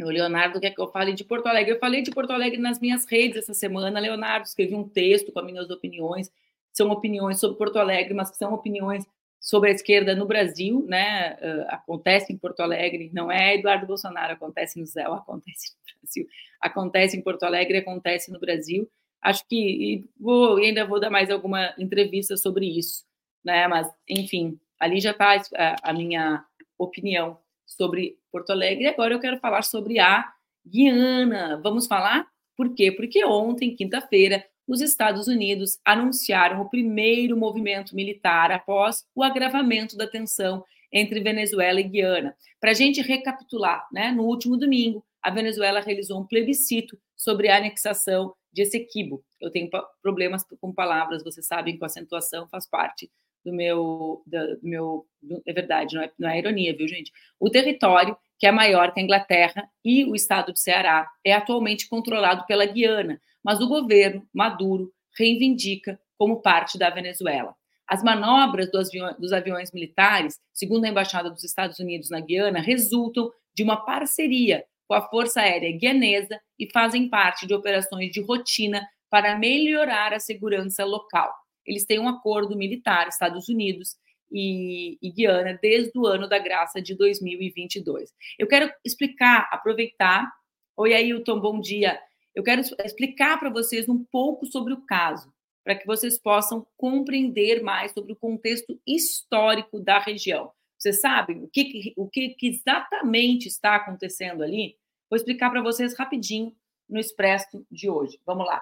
o 0.01 0.09
Leonardo 0.09 0.59
quer 0.59 0.71
que 0.71 0.81
eu 0.81 0.87
fale 0.91 1.13
de 1.13 1.23
Porto 1.23 1.47
Alegre. 1.47 1.73
Eu 1.73 1.79
falei 1.79 2.01
de 2.01 2.11
Porto 2.11 2.31
Alegre 2.31 2.59
nas 2.59 2.79
minhas 2.79 3.05
redes 3.05 3.37
essa 3.37 3.53
semana. 3.53 3.99
Leonardo, 3.99 4.45
escrevi 4.45 4.75
um 4.75 4.87
texto 4.87 5.31
com 5.31 5.39
as 5.39 5.45
minhas 5.45 5.69
opiniões. 5.69 6.31
São 6.71 6.89
opiniões 6.89 7.39
sobre 7.39 7.57
Porto 7.57 7.77
Alegre, 7.77 8.13
mas 8.13 8.31
que 8.31 8.37
são 8.37 8.53
opiniões 8.53 9.05
sobre 9.43 9.69
a 9.69 9.73
esquerda 9.73 10.15
no 10.15 10.25
Brasil, 10.25 10.85
né? 10.87 11.33
Uh, 11.33 11.65
acontece 11.67 12.31
em 12.31 12.37
Porto 12.37 12.61
Alegre, 12.61 13.11
não 13.13 13.29
é 13.29 13.55
Eduardo 13.55 13.85
Bolsonaro, 13.85 14.33
acontece 14.33 14.79
no 14.79 14.85
Zé, 14.85 15.03
acontece 15.03 15.73
no 15.75 15.99
Brasil. 16.01 16.27
Acontece 16.61 17.17
em 17.17 17.21
Porto 17.21 17.43
Alegre, 17.43 17.77
acontece 17.79 18.31
no 18.31 18.39
Brasil. 18.39 18.89
Acho 19.21 19.45
que 19.47 20.05
vou 20.17 20.57
ainda 20.57 20.85
vou 20.85 20.99
dar 20.99 21.09
mais 21.09 21.29
alguma 21.29 21.73
entrevista 21.77 22.37
sobre 22.37 22.65
isso, 22.65 23.03
né? 23.43 23.67
Mas 23.67 23.87
enfim, 24.09 24.57
ali 24.79 25.01
já 25.01 25.11
está 25.11 25.35
a, 25.55 25.89
a 25.89 25.93
minha 25.93 26.43
opinião 26.77 27.37
sobre 27.65 28.17
Porto 28.31 28.51
Alegre. 28.51 28.85
E 28.85 28.87
agora 28.87 29.13
eu 29.13 29.19
quero 29.19 29.39
falar 29.39 29.63
sobre 29.63 29.99
a 29.99 30.25
Guiana. 30.65 31.59
Vamos 31.61 31.87
falar? 31.87 32.27
Por 32.55 32.73
quê? 32.73 32.91
Porque 32.91 33.25
ontem, 33.25 33.75
quinta-feira, 33.75 34.45
os 34.67 34.81
Estados 34.81 35.27
Unidos 35.27 35.79
anunciaram 35.83 36.61
o 36.61 36.69
primeiro 36.69 37.35
movimento 37.35 37.95
militar 37.95 38.51
após 38.51 39.03
o 39.13 39.23
agravamento 39.23 39.97
da 39.97 40.07
tensão 40.07 40.63
entre 40.91 41.19
Venezuela 41.19 41.79
e 41.79 41.83
Guiana. 41.83 42.35
Para 42.61 42.71
a 42.71 42.75
gente 42.75 43.01
recapitular, 43.01 43.87
né, 43.91 44.11
no 44.11 44.23
último 44.23 44.55
domingo, 44.55 45.03
a 45.21 45.31
Venezuela 45.31 45.81
realizou 45.81 46.21
um 46.21 46.27
plebiscito 46.27 46.97
sobre 47.15 47.49
a 47.49 47.57
anexação 47.57 48.33
de 48.51 48.61
Essequibo. 48.61 49.23
Eu 49.41 49.49
tenho 49.49 49.69
problemas 50.01 50.43
com 50.61 50.71
palavras, 50.71 51.23
vocês 51.23 51.47
sabem, 51.47 51.77
com 51.77 51.85
acentuação 51.85 52.47
faz 52.47 52.69
parte 52.69 53.09
do 53.43 53.53
meu, 53.53 54.23
do 54.25 54.59
meu 54.61 55.05
do, 55.21 55.41
é 55.45 55.53
verdade, 55.53 55.95
não 55.95 56.03
é, 56.03 56.11
não 56.17 56.29
é 56.29 56.39
ironia, 56.39 56.75
viu, 56.75 56.87
gente? 56.87 57.11
O 57.39 57.49
território, 57.49 58.17
que 58.39 58.47
é 58.47 58.51
maior 58.51 58.93
que 58.93 58.99
a 58.99 59.03
Inglaterra 59.03 59.69
e 59.83 60.05
o 60.05 60.15
estado 60.15 60.53
de 60.53 60.59
Ceará, 60.59 61.07
é 61.23 61.33
atualmente 61.33 61.87
controlado 61.87 62.45
pela 62.45 62.65
Guiana, 62.65 63.19
mas 63.43 63.59
o 63.59 63.67
governo 63.67 64.25
Maduro 64.33 64.91
reivindica 65.17 65.99
como 66.17 66.41
parte 66.41 66.77
da 66.77 66.89
Venezuela. 66.89 67.55
As 67.87 68.01
manobras 68.01 68.71
dos 68.71 68.87
aviões, 68.87 69.17
dos 69.17 69.33
aviões 69.33 69.71
militares, 69.71 70.39
segundo 70.53 70.85
a 70.85 70.89
Embaixada 70.89 71.29
dos 71.29 71.43
Estados 71.43 71.79
Unidos 71.79 72.09
na 72.09 72.19
Guiana, 72.19 72.61
resultam 72.61 73.29
de 73.53 73.61
uma 73.61 73.77
parceria 73.85 74.65
com 74.87 74.93
a 74.93 75.01
Força 75.09 75.41
Aérea 75.41 75.77
Guianesa 75.77 76.39
e 76.57 76.71
fazem 76.71 77.09
parte 77.09 77.45
de 77.45 77.53
operações 77.53 78.11
de 78.11 78.21
rotina 78.21 78.87
para 79.09 79.37
melhorar 79.37 80.13
a 80.13 80.19
segurança 80.19 80.83
local 80.85 81.42
eles 81.65 81.85
têm 81.85 81.99
um 81.99 82.07
acordo 82.07 82.55
militar, 82.55 83.07
Estados 83.07 83.49
Unidos 83.49 83.95
e, 84.31 84.97
e 85.01 85.11
Guiana, 85.11 85.57
desde 85.61 85.97
o 85.97 86.05
ano 86.05 86.27
da 86.27 86.39
graça 86.39 86.81
de 86.81 86.95
2022. 86.95 88.11
Eu 88.37 88.47
quero 88.47 88.71
explicar, 88.83 89.47
aproveitar. 89.51 90.31
Oi, 90.75 90.93
Ailton, 90.93 91.39
bom 91.39 91.59
dia. 91.59 91.99
Eu 92.35 92.43
quero 92.43 92.61
explicar 92.83 93.39
para 93.39 93.49
vocês 93.49 93.87
um 93.87 94.03
pouco 94.03 94.45
sobre 94.45 94.73
o 94.73 94.81
caso, 94.81 95.31
para 95.63 95.75
que 95.75 95.85
vocês 95.85 96.17
possam 96.17 96.65
compreender 96.75 97.61
mais 97.61 97.91
sobre 97.91 98.13
o 98.13 98.15
contexto 98.15 98.79
histórico 98.87 99.79
da 99.79 99.99
região. 99.99 100.51
Vocês 100.77 100.99
sabem 100.99 101.43
o 101.43 101.47
que, 101.47 101.93
o 101.95 102.09
que 102.09 102.35
exatamente 102.41 103.47
está 103.47 103.75
acontecendo 103.75 104.43
ali? 104.43 104.75
Vou 105.09 105.15
explicar 105.15 105.49
para 105.51 105.61
vocês 105.61 105.95
rapidinho 105.97 106.53
no 106.89 106.99
Expresso 106.99 107.65
de 107.71 107.89
hoje. 107.89 108.19
Vamos 108.25 108.45
lá. 108.45 108.61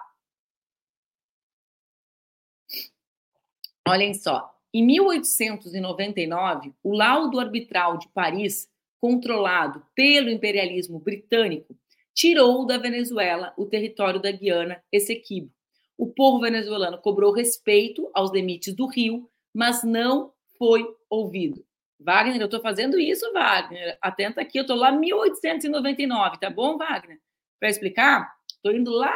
Olhem 3.88 4.14
só, 4.14 4.52
em 4.74 4.86
1899, 4.86 6.74
o 6.84 6.96
laudo 6.96 7.40
arbitral 7.40 7.98
de 7.98 8.08
Paris, 8.10 8.70
controlado 9.00 9.84
pelo 9.96 10.30
imperialismo 10.30 11.00
britânico, 11.00 11.76
tirou 12.14 12.66
da 12.66 12.78
Venezuela 12.78 13.54
o 13.58 13.66
território 13.66 14.22
da 14.22 14.32
Guiana 14.32 14.82
Essequibo. 14.92 15.52
O 15.98 16.08
povo 16.08 16.40
venezuelano 16.40 16.98
cobrou 17.00 17.32
respeito 17.32 18.10
aos 18.14 18.32
limites 18.32 18.74
do 18.74 18.88
rio, 18.88 19.30
mas 19.54 19.84
não 19.84 20.34
foi 20.58 20.86
ouvido. 21.10 21.66
Wagner, 22.00 22.42
eu 22.42 22.46
estou 22.46 22.62
fazendo 22.62 23.00
isso, 23.00 23.32
Wagner. 23.34 23.98
Atenta 24.02 24.42
aqui, 24.42 24.58
eu 24.58 24.62
estou 24.62 24.76
lá 24.76 24.92
1899, 24.92 26.40
tá 26.40 26.50
bom, 26.50 26.78
Wagner? 26.78 27.20
Para 27.60 27.70
explicar, 27.70 28.34
estou 28.48 28.72
indo 28.72 28.92
lá, 28.92 29.16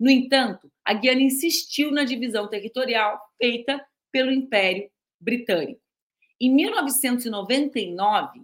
No 0.00 0.10
entanto, 0.10 0.72
a 0.84 0.94
Guiana 0.94 1.20
insistiu 1.20 1.90
na 1.90 2.04
divisão 2.04 2.48
territorial 2.48 3.20
feita 3.36 3.84
pelo 4.10 4.30
Império 4.30 4.88
Britânico. 5.20 5.80
Em 6.40 6.54
1999, 6.54 8.40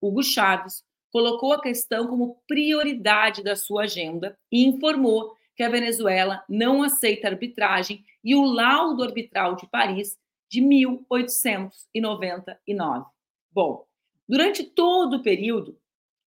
Hugo 0.00 0.22
Chávez 0.22 0.82
colocou 1.12 1.52
a 1.52 1.60
questão 1.60 2.06
como 2.06 2.40
prioridade 2.46 3.42
da 3.42 3.56
sua 3.56 3.82
agenda 3.84 4.38
e 4.50 4.64
informou 4.64 5.36
que 5.56 5.62
a 5.62 5.68
Venezuela 5.68 6.42
não 6.48 6.82
aceita 6.82 7.28
arbitragem 7.28 8.02
e 8.22 8.34
o 8.34 8.44
laudo 8.44 9.02
arbitral 9.02 9.56
de 9.56 9.66
Paris 9.66 10.16
de 10.48 10.60
1899. 10.60 13.06
Bom, 13.50 13.86
durante 14.28 14.62
todo 14.62 15.16
o 15.16 15.22
período, 15.22 15.76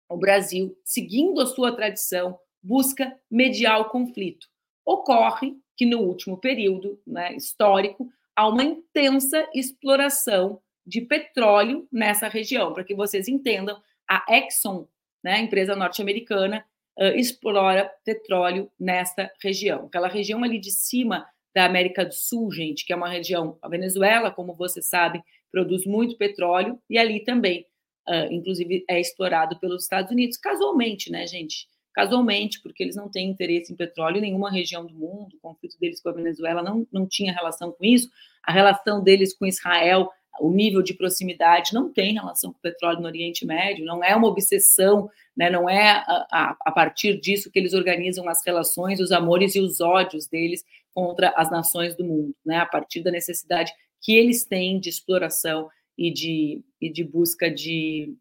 o 0.08 0.16
Brasil, 0.16 0.74
seguindo 0.84 1.40
a 1.40 1.46
sua 1.46 1.70
tradição, 1.72 2.38
busca 2.62 3.16
mediar 3.30 3.80
o 3.80 3.90
conflito. 3.90 4.48
Ocorre 4.84 5.56
que 5.76 5.86
no 5.86 6.00
último 6.00 6.36
período 6.36 7.00
né, 7.06 7.34
histórico 7.34 8.10
há 8.36 8.48
uma 8.48 8.64
intensa 8.64 9.48
exploração 9.54 10.60
de 10.86 11.00
petróleo 11.00 11.86
nessa 11.90 12.28
região. 12.28 12.72
Para 12.72 12.84
que 12.84 12.94
vocês 12.94 13.28
entendam, 13.28 13.80
a 14.12 14.24
Exxon, 14.28 14.86
né, 15.22 15.40
empresa 15.40 15.74
norte-americana, 15.74 16.64
uh, 16.98 17.16
explora 17.16 17.90
petróleo 18.04 18.70
nesta 18.78 19.30
região. 19.42 19.86
Aquela 19.86 20.08
região 20.08 20.42
ali 20.42 20.58
de 20.58 20.70
cima 20.70 21.26
da 21.54 21.64
América 21.64 22.04
do 22.04 22.14
Sul, 22.14 22.50
gente, 22.50 22.84
que 22.84 22.92
é 22.92 22.96
uma 22.96 23.08
região, 23.08 23.58
a 23.62 23.68
Venezuela, 23.68 24.30
como 24.30 24.54
vocês 24.54 24.86
sabem, 24.86 25.22
produz 25.50 25.84
muito 25.86 26.16
petróleo 26.16 26.78
e 26.88 26.98
ali 26.98 27.22
também, 27.24 27.66
uh, 28.08 28.32
inclusive, 28.32 28.84
é 28.88 29.00
explorado 29.00 29.58
pelos 29.58 29.84
Estados 29.84 30.10
Unidos, 30.10 30.36
casualmente, 30.36 31.10
né, 31.10 31.26
gente? 31.26 31.66
Casualmente, 31.94 32.60
porque 32.62 32.82
eles 32.82 32.96
não 32.96 33.10
têm 33.10 33.28
interesse 33.28 33.72
em 33.72 33.76
petróleo 33.76 34.16
em 34.16 34.22
nenhuma 34.22 34.50
região 34.50 34.86
do 34.86 34.94
mundo, 34.94 35.36
o 35.36 35.40
conflito 35.40 35.78
deles 35.78 36.00
com 36.00 36.08
a 36.08 36.12
Venezuela 36.12 36.62
não, 36.62 36.86
não 36.90 37.06
tinha 37.06 37.32
relação 37.32 37.70
com 37.70 37.84
isso, 37.84 38.10
a 38.42 38.50
relação 38.50 39.02
deles 39.02 39.36
com 39.36 39.46
Israel 39.46 40.10
o 40.40 40.50
nível 40.50 40.82
de 40.82 40.94
proximidade 40.94 41.74
não 41.74 41.92
tem 41.92 42.14
relação 42.14 42.52
com 42.52 42.58
o 42.58 42.62
petróleo 42.62 43.00
no 43.00 43.06
Oriente 43.06 43.46
Médio, 43.46 43.84
não 43.84 44.02
é 44.02 44.14
uma 44.16 44.28
obsessão, 44.28 45.10
né, 45.36 45.50
não 45.50 45.68
é 45.68 45.90
a, 45.90 46.26
a, 46.30 46.56
a, 46.66 46.72
partir 46.72 47.20
disso 47.20 47.50
que 47.50 47.58
eles 47.58 47.74
organizam 47.74 48.28
as 48.28 48.44
relações, 48.44 49.00
os 49.00 49.12
amores 49.12 49.54
e 49.54 49.60
os 49.60 49.80
ódios 49.80 50.26
deles 50.26 50.64
contra 50.94 51.30
as 51.36 51.50
nações 51.50 51.96
do 51.96 52.04
mundo, 52.04 52.34
né, 52.44 52.58
a 52.58 52.66
partir 52.66 53.02
da 53.02 53.10
necessidade 53.10 53.72
que 54.00 54.16
eles 54.16 54.44
têm 54.44 54.80
de 54.80 54.88
exploração 54.88 55.70
e 55.96 56.10
de, 56.10 56.62
e 56.80 56.90
de 56.90 57.04
busca 57.04 57.50
de, 57.50 58.14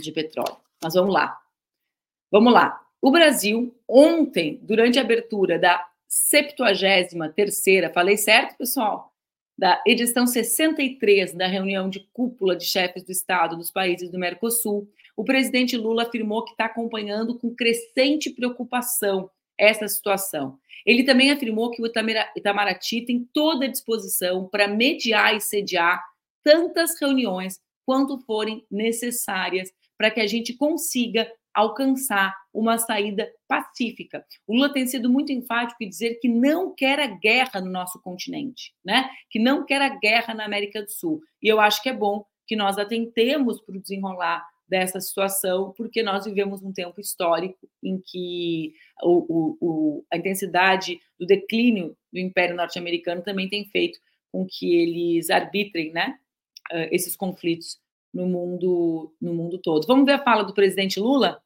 de 0.00 0.12
petróleo. 0.12 0.56
Mas 0.82 0.94
vamos 0.94 1.12
lá. 1.12 1.38
Vamos 2.30 2.52
lá. 2.52 2.80
O 3.00 3.10
Brasil, 3.10 3.74
ontem, 3.88 4.60
durante 4.62 4.98
a 4.98 5.02
abertura 5.02 5.58
da 5.58 5.88
73ª, 6.08 7.92
falei 7.92 8.16
certo, 8.16 8.56
pessoal? 8.58 9.09
Da 9.60 9.78
edição 9.86 10.26
63 10.26 11.34
da 11.34 11.46
reunião 11.46 11.90
de 11.90 12.00
cúpula 12.14 12.56
de 12.56 12.64
chefes 12.64 13.02
do 13.02 13.12
Estado 13.12 13.58
dos 13.58 13.70
países 13.70 14.08
do 14.08 14.18
Mercosul, 14.18 14.88
o 15.14 15.22
presidente 15.22 15.76
Lula 15.76 16.04
afirmou 16.04 16.42
que 16.46 16.52
está 16.52 16.64
acompanhando 16.64 17.38
com 17.38 17.54
crescente 17.54 18.30
preocupação 18.30 19.30
essa 19.58 19.86
situação. 19.86 20.58
Ele 20.86 21.04
também 21.04 21.30
afirmou 21.30 21.70
que 21.70 21.82
o 21.82 21.86
Itamaraty 21.86 23.02
tem 23.02 23.28
toda 23.34 23.66
a 23.66 23.68
disposição 23.68 24.48
para 24.48 24.66
mediar 24.66 25.36
e 25.36 25.42
sediar 25.42 26.02
tantas 26.42 26.98
reuniões 26.98 27.60
quanto 27.84 28.18
forem 28.20 28.64
necessárias 28.70 29.70
para 29.98 30.10
que 30.10 30.20
a 30.20 30.26
gente 30.26 30.54
consiga 30.54 31.30
alcançar 31.54 32.34
uma 32.52 32.78
saída 32.78 33.30
pacífica. 33.48 34.24
O 34.46 34.54
Lula 34.54 34.72
tem 34.72 34.86
sido 34.86 35.10
muito 35.10 35.32
enfático 35.32 35.82
em 35.82 35.88
dizer 35.88 36.18
que 36.20 36.28
não 36.28 36.74
quer 36.74 37.00
a 37.00 37.06
guerra 37.06 37.60
no 37.60 37.70
nosso 37.70 38.00
continente, 38.00 38.74
né? 38.84 39.10
Que 39.28 39.38
não 39.38 39.64
quer 39.64 39.82
a 39.82 39.88
guerra 39.98 40.34
na 40.34 40.44
América 40.44 40.82
do 40.82 40.90
Sul. 40.90 41.20
E 41.42 41.48
eu 41.48 41.60
acho 41.60 41.82
que 41.82 41.88
é 41.88 41.92
bom 41.92 42.24
que 42.46 42.56
nós 42.56 42.78
atentemos 42.78 43.60
para 43.60 43.76
o 43.76 43.80
desenrolar 43.80 44.44
dessa 44.68 45.00
situação, 45.00 45.72
porque 45.76 46.02
nós 46.02 46.24
vivemos 46.24 46.62
um 46.62 46.72
tempo 46.72 47.00
histórico 47.00 47.68
em 47.82 48.00
que 48.00 48.72
o, 49.02 49.18
o, 49.28 49.58
o, 49.60 50.04
a 50.12 50.16
intensidade 50.16 51.00
do 51.18 51.26
declínio 51.26 51.96
do 52.12 52.20
Império 52.20 52.54
Norte-Americano 52.54 53.22
também 53.22 53.48
tem 53.48 53.64
feito 53.66 53.98
com 54.30 54.46
que 54.48 54.76
eles 54.76 55.28
arbitrem, 55.28 55.92
né, 55.92 56.16
esses 56.92 57.16
conflitos 57.16 57.80
no 58.12 58.26
mundo, 58.26 59.14
no 59.20 59.34
mundo 59.34 59.60
todo. 59.60 59.86
Vamos 59.86 60.04
ver 60.06 60.14
a 60.14 60.22
fala 60.22 60.42
do 60.44 60.54
presidente 60.54 61.00
Lula? 61.00 61.42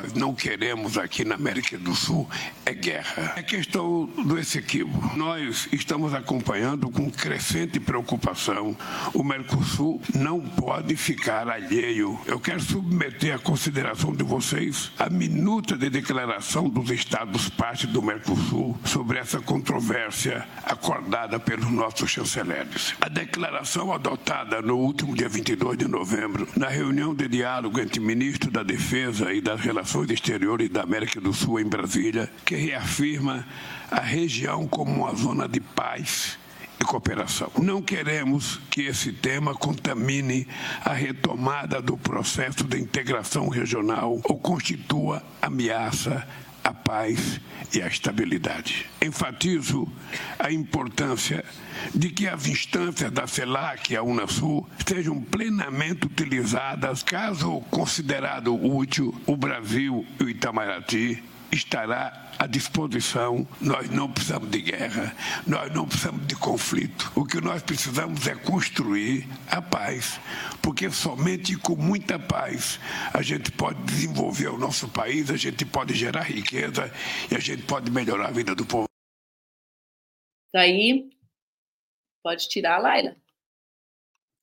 Nós 0.00 0.14
não 0.14 0.34
queremos 0.34 0.96
aqui 0.96 1.26
na 1.26 1.34
América 1.34 1.76
do 1.76 1.94
Sul 1.94 2.26
é 2.64 2.72
guerra. 2.72 3.34
É 3.36 3.42
questão 3.42 4.06
do 4.06 4.38
exequivo. 4.38 5.14
Nós 5.14 5.68
estamos 5.72 6.14
acompanhando 6.14 6.88
com 6.88 7.10
crescente 7.10 7.78
preocupação. 7.78 8.74
O 9.12 9.22
Mercosul 9.22 10.00
não 10.14 10.40
pode 10.40 10.96
ficar 10.96 11.50
alheio. 11.50 12.18
Eu 12.24 12.40
quero 12.40 12.60
submeter 12.60 13.34
à 13.34 13.38
consideração 13.38 14.14
de 14.14 14.24
vocês 14.24 14.90
a 14.98 15.10
minuta 15.10 15.76
de 15.76 15.90
declaração 15.90 16.66
dos 16.66 16.90
Estados 16.90 17.50
parte 17.50 17.86
do 17.86 18.00
Mercosul 18.00 18.78
sobre 18.84 19.18
essa 19.18 19.38
controvérsia 19.38 20.46
acordada 20.64 21.38
pelos 21.38 21.70
nossos 21.70 22.10
chanceleres. 22.10 22.94
A 23.02 23.08
declaração 23.08 23.92
adotada 23.92 24.62
no 24.62 24.78
último 24.78 25.14
dia 25.14 25.28
22 25.28 25.76
de 25.76 25.86
novembro, 25.86 26.48
na 26.56 26.68
reunião 26.68 27.14
de 27.14 27.28
diálogo 27.28 27.78
entre 27.78 28.00
ministro 28.00 28.50
da 28.50 28.62
Defesa 28.62 29.30
e 29.34 29.42
das 29.42 29.60
Relações 29.60 29.89
Relações 29.90 30.10
Exteriores 30.10 30.68
da 30.68 30.82
América 30.82 31.20
do 31.20 31.32
Sul 31.32 31.58
em 31.58 31.64
Brasília, 31.64 32.30
que 32.44 32.54
reafirma 32.54 33.44
a 33.90 33.98
região 33.98 34.64
como 34.68 34.92
uma 34.92 35.12
zona 35.16 35.48
de 35.48 35.58
paz 35.58 36.38
e 36.80 36.84
cooperação. 36.84 37.50
Não 37.58 37.82
queremos 37.82 38.60
que 38.70 38.82
esse 38.82 39.12
tema 39.12 39.52
contamine 39.52 40.46
a 40.84 40.92
retomada 40.92 41.82
do 41.82 41.96
processo 41.96 42.62
de 42.62 42.78
integração 42.78 43.48
regional 43.48 44.20
ou 44.22 44.38
constitua 44.38 45.24
ameaça 45.42 46.24
à 46.62 46.72
paz 46.72 47.40
e 47.72 47.80
à 47.82 47.86
estabilidade. 47.86 48.86
Enfatizo 49.00 49.86
a 50.38 50.50
importância 50.50 51.44
de 51.94 52.10
que 52.10 52.28
as 52.28 52.46
instâncias 52.46 53.10
da 53.10 53.26
CELAC 53.26 53.92
e 53.92 53.96
a 53.96 54.02
Unasul 54.02 54.68
sejam 54.86 55.20
plenamente 55.20 56.06
utilizadas 56.06 57.02
caso 57.02 57.60
considerado 57.70 58.54
útil 58.54 59.14
o 59.26 59.36
Brasil 59.36 60.04
e 60.18 60.24
o 60.24 60.28
Itamaraty 60.28 61.29
estará 61.52 62.32
à 62.38 62.46
disposição. 62.46 63.46
Nós 63.60 63.90
não 63.90 64.10
precisamos 64.10 64.50
de 64.50 64.60
guerra, 64.60 65.14
nós 65.46 65.72
não 65.72 65.86
precisamos 65.86 66.26
de 66.26 66.36
conflito. 66.36 67.12
O 67.14 67.24
que 67.24 67.40
nós 67.40 67.62
precisamos 67.62 68.26
é 68.26 68.34
construir 68.34 69.26
a 69.48 69.60
paz, 69.60 70.20
porque 70.62 70.90
somente 70.90 71.56
com 71.56 71.76
muita 71.76 72.18
paz 72.18 72.78
a 73.12 73.22
gente 73.22 73.50
pode 73.52 73.82
desenvolver 73.82 74.48
o 74.48 74.58
nosso 74.58 74.88
país, 74.88 75.30
a 75.30 75.36
gente 75.36 75.64
pode 75.64 75.94
gerar 75.94 76.22
riqueza 76.22 76.92
e 77.30 77.34
a 77.34 77.40
gente 77.40 77.62
pode 77.62 77.90
melhorar 77.90 78.28
a 78.28 78.32
vida 78.32 78.54
do 78.54 78.64
povo. 78.64 78.86
Daí, 80.52 81.10
pode 82.22 82.48
tirar, 82.48 82.78
Laila. 82.78 83.16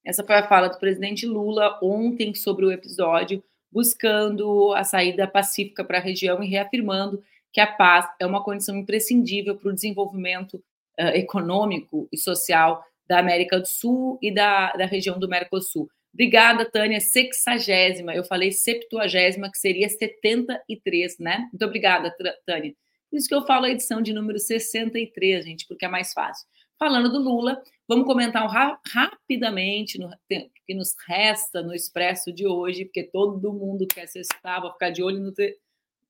Essa 0.06 0.24
foi 0.24 0.36
a 0.36 0.48
fala 0.48 0.70
do 0.70 0.80
presidente 0.80 1.26
Lula 1.26 1.78
ontem 1.84 2.34
sobre 2.34 2.66
o 2.66 2.72
episódio, 2.72 3.44
buscando 3.72 4.74
a 4.74 4.84
saída 4.84 5.28
pacífica 5.28 5.84
para 5.84 5.98
a 5.98 6.02
região 6.02 6.42
e 6.42 6.48
reafirmando 6.48 7.24
que 7.52 7.62
a 7.62 7.68
paz 7.68 8.08
é 8.20 8.26
uma 8.26 8.44
condição 8.44 8.76
imprescindível 8.76 9.56
para 9.56 9.70
o 9.70 9.74
desenvolvimento 9.74 10.56
uh, 11.00 11.16
econômico 11.16 12.08
e 12.12 12.18
social 12.18 12.84
da 13.08 13.20
América 13.20 13.60
do 13.60 13.68
Sul 13.68 14.20
e 14.22 14.34
da, 14.34 14.74
da 14.74 14.86
região 14.86 15.18
do 15.18 15.28
Mercosul. 15.28 15.90
Obrigada, 16.14 16.66
Tânia. 16.66 17.00
Sexagésima. 17.00 18.14
Eu 18.14 18.24
falei 18.24 18.52
septuagésima, 18.52 19.52
que 19.52 19.58
seria 19.58 19.88
73, 19.88 21.20
né? 21.20 21.48
Muito 21.52 21.64
obrigada, 21.64 22.14
Tânia. 22.46 22.74
Por 23.10 23.18
isso 23.18 23.28
que 23.28 23.36
eu 23.36 23.46
falo 23.46 23.66
a 23.66 23.70
edição 23.70 24.02
de 24.02 24.14
número 24.14 24.40
63, 24.40 25.46
gente, 25.46 25.66
porque 25.68 25.86
é 25.86 25.88
mais 25.88 26.14
fácil. 26.14 26.46
Falando 26.80 27.12
do 27.12 27.18
Lula, 27.18 27.60
vamos 27.88 28.06
comentar 28.06 28.48
ra 28.48 28.80
rapidamente 28.86 29.98
no 29.98 30.12
tempo 30.30 30.52
que 30.64 30.76
nos 30.76 30.96
resta 31.08 31.64
no 31.64 31.74
Expresso 31.74 32.32
de 32.32 32.46
hoje, 32.46 32.86
porque 32.86 33.04
todo 33.04 33.52
mundo 33.52 33.88
quer 33.88 34.08
cestar, 34.08 34.62
vou 34.62 34.72
ficar 34.74 34.92
de 34.92 35.02
olho 35.02 35.20
no. 35.20 35.34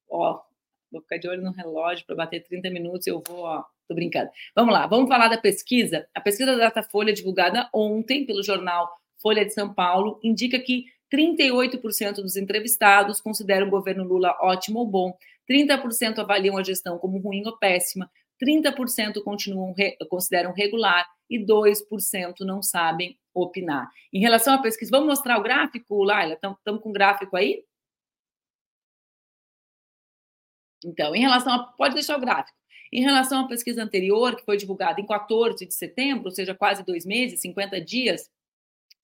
Ó, 0.10 0.42
vou 0.92 1.02
ficar 1.02 1.18
de 1.20 1.30
olho 1.30 1.42
no 1.42 1.52
relógio 1.52 2.06
para 2.06 2.18
bater 2.18 2.44
30 2.44 2.70
minutos, 2.70 3.08
eu 3.08 3.24
vou, 3.26 3.46
ó, 3.46 3.64
tô 3.88 3.96
brincando. 3.96 4.30
Vamos 4.54 4.74
lá, 4.74 4.86
vamos 4.88 5.08
falar 5.08 5.30
da 5.30 5.38
pesquisa. 5.38 6.06
A 6.14 6.20
pesquisa 6.20 6.52
da 6.52 6.66
Datafolha, 6.66 7.14
divulgada 7.14 7.70
ontem 7.74 8.26
pelo 8.26 8.44
jornal 8.44 8.92
Folha 9.22 9.46
de 9.46 9.54
São 9.54 9.74
Paulo, 9.74 10.20
indica 10.22 10.60
que 10.60 10.86
38% 11.14 12.16
dos 12.16 12.36
entrevistados 12.36 13.22
consideram 13.22 13.68
o 13.68 13.72
governo 13.72 14.04
Lula 14.04 14.38
ótimo 14.42 14.80
ou 14.80 14.86
bom, 14.86 15.18
30% 15.50 16.20
avaliam 16.20 16.58
a 16.58 16.64
gestão 16.64 16.98
como 16.98 17.20
ruim 17.20 17.44
ou 17.46 17.58
péssima, 17.58 18.12
30% 18.42 19.24
continuam 19.24 19.74
consideram 20.10 20.54
regular 20.54 21.08
e 21.30 21.40
2% 21.40 22.40
não 22.42 22.62
sabem 22.62 23.18
opinar. 23.34 23.90
Em 24.14 24.20
relação 24.20 24.54
à 24.54 24.62
pesquisa, 24.62 24.92
vamos 24.92 25.08
mostrar 25.08 25.38
o 25.38 25.44
gráfico, 25.44 26.04
Laila? 26.04 26.34
Estamos 26.34 26.84
com 26.84 26.90
o 26.90 26.94
gráfico 26.94 27.36
aí? 27.36 27.64
Então, 30.86 31.16
em 31.16 31.22
relação 31.22 31.54
a. 31.54 31.64
Pode 31.64 31.94
deixar 31.96 32.18
o 32.18 32.22
gráfico. 32.22 32.58
Em 32.92 33.02
relação 33.02 33.42
à 33.42 33.48
pesquisa 33.48 33.84
anterior, 33.84 34.36
que 34.36 34.46
foi 34.46 34.56
divulgada 34.58 35.02
em 35.02 35.06
14 35.06 35.66
de 35.66 35.74
setembro, 35.74 36.26
ou 36.26 36.32
seja, 36.32 36.56
quase 36.56 36.86
dois 36.86 37.06
meses, 37.06 37.42
50 37.42 37.82
dias, 37.82 38.32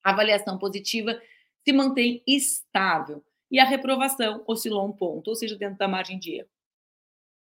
a 0.03 0.11
avaliação 0.11 0.57
positiva 0.57 1.19
se 1.65 1.73
mantém 1.73 2.23
estável. 2.27 3.23
e 3.51 3.59
a 3.59 3.65
reprovação 3.65 4.43
oscilou 4.47 4.87
um 4.87 4.91
ponto, 4.91 5.27
ou 5.27 5.35
seja, 5.35 5.55
dentro 5.55 5.77
da 5.77 5.87
margem 5.87 6.17
de 6.17 6.37
erro. 6.39 6.49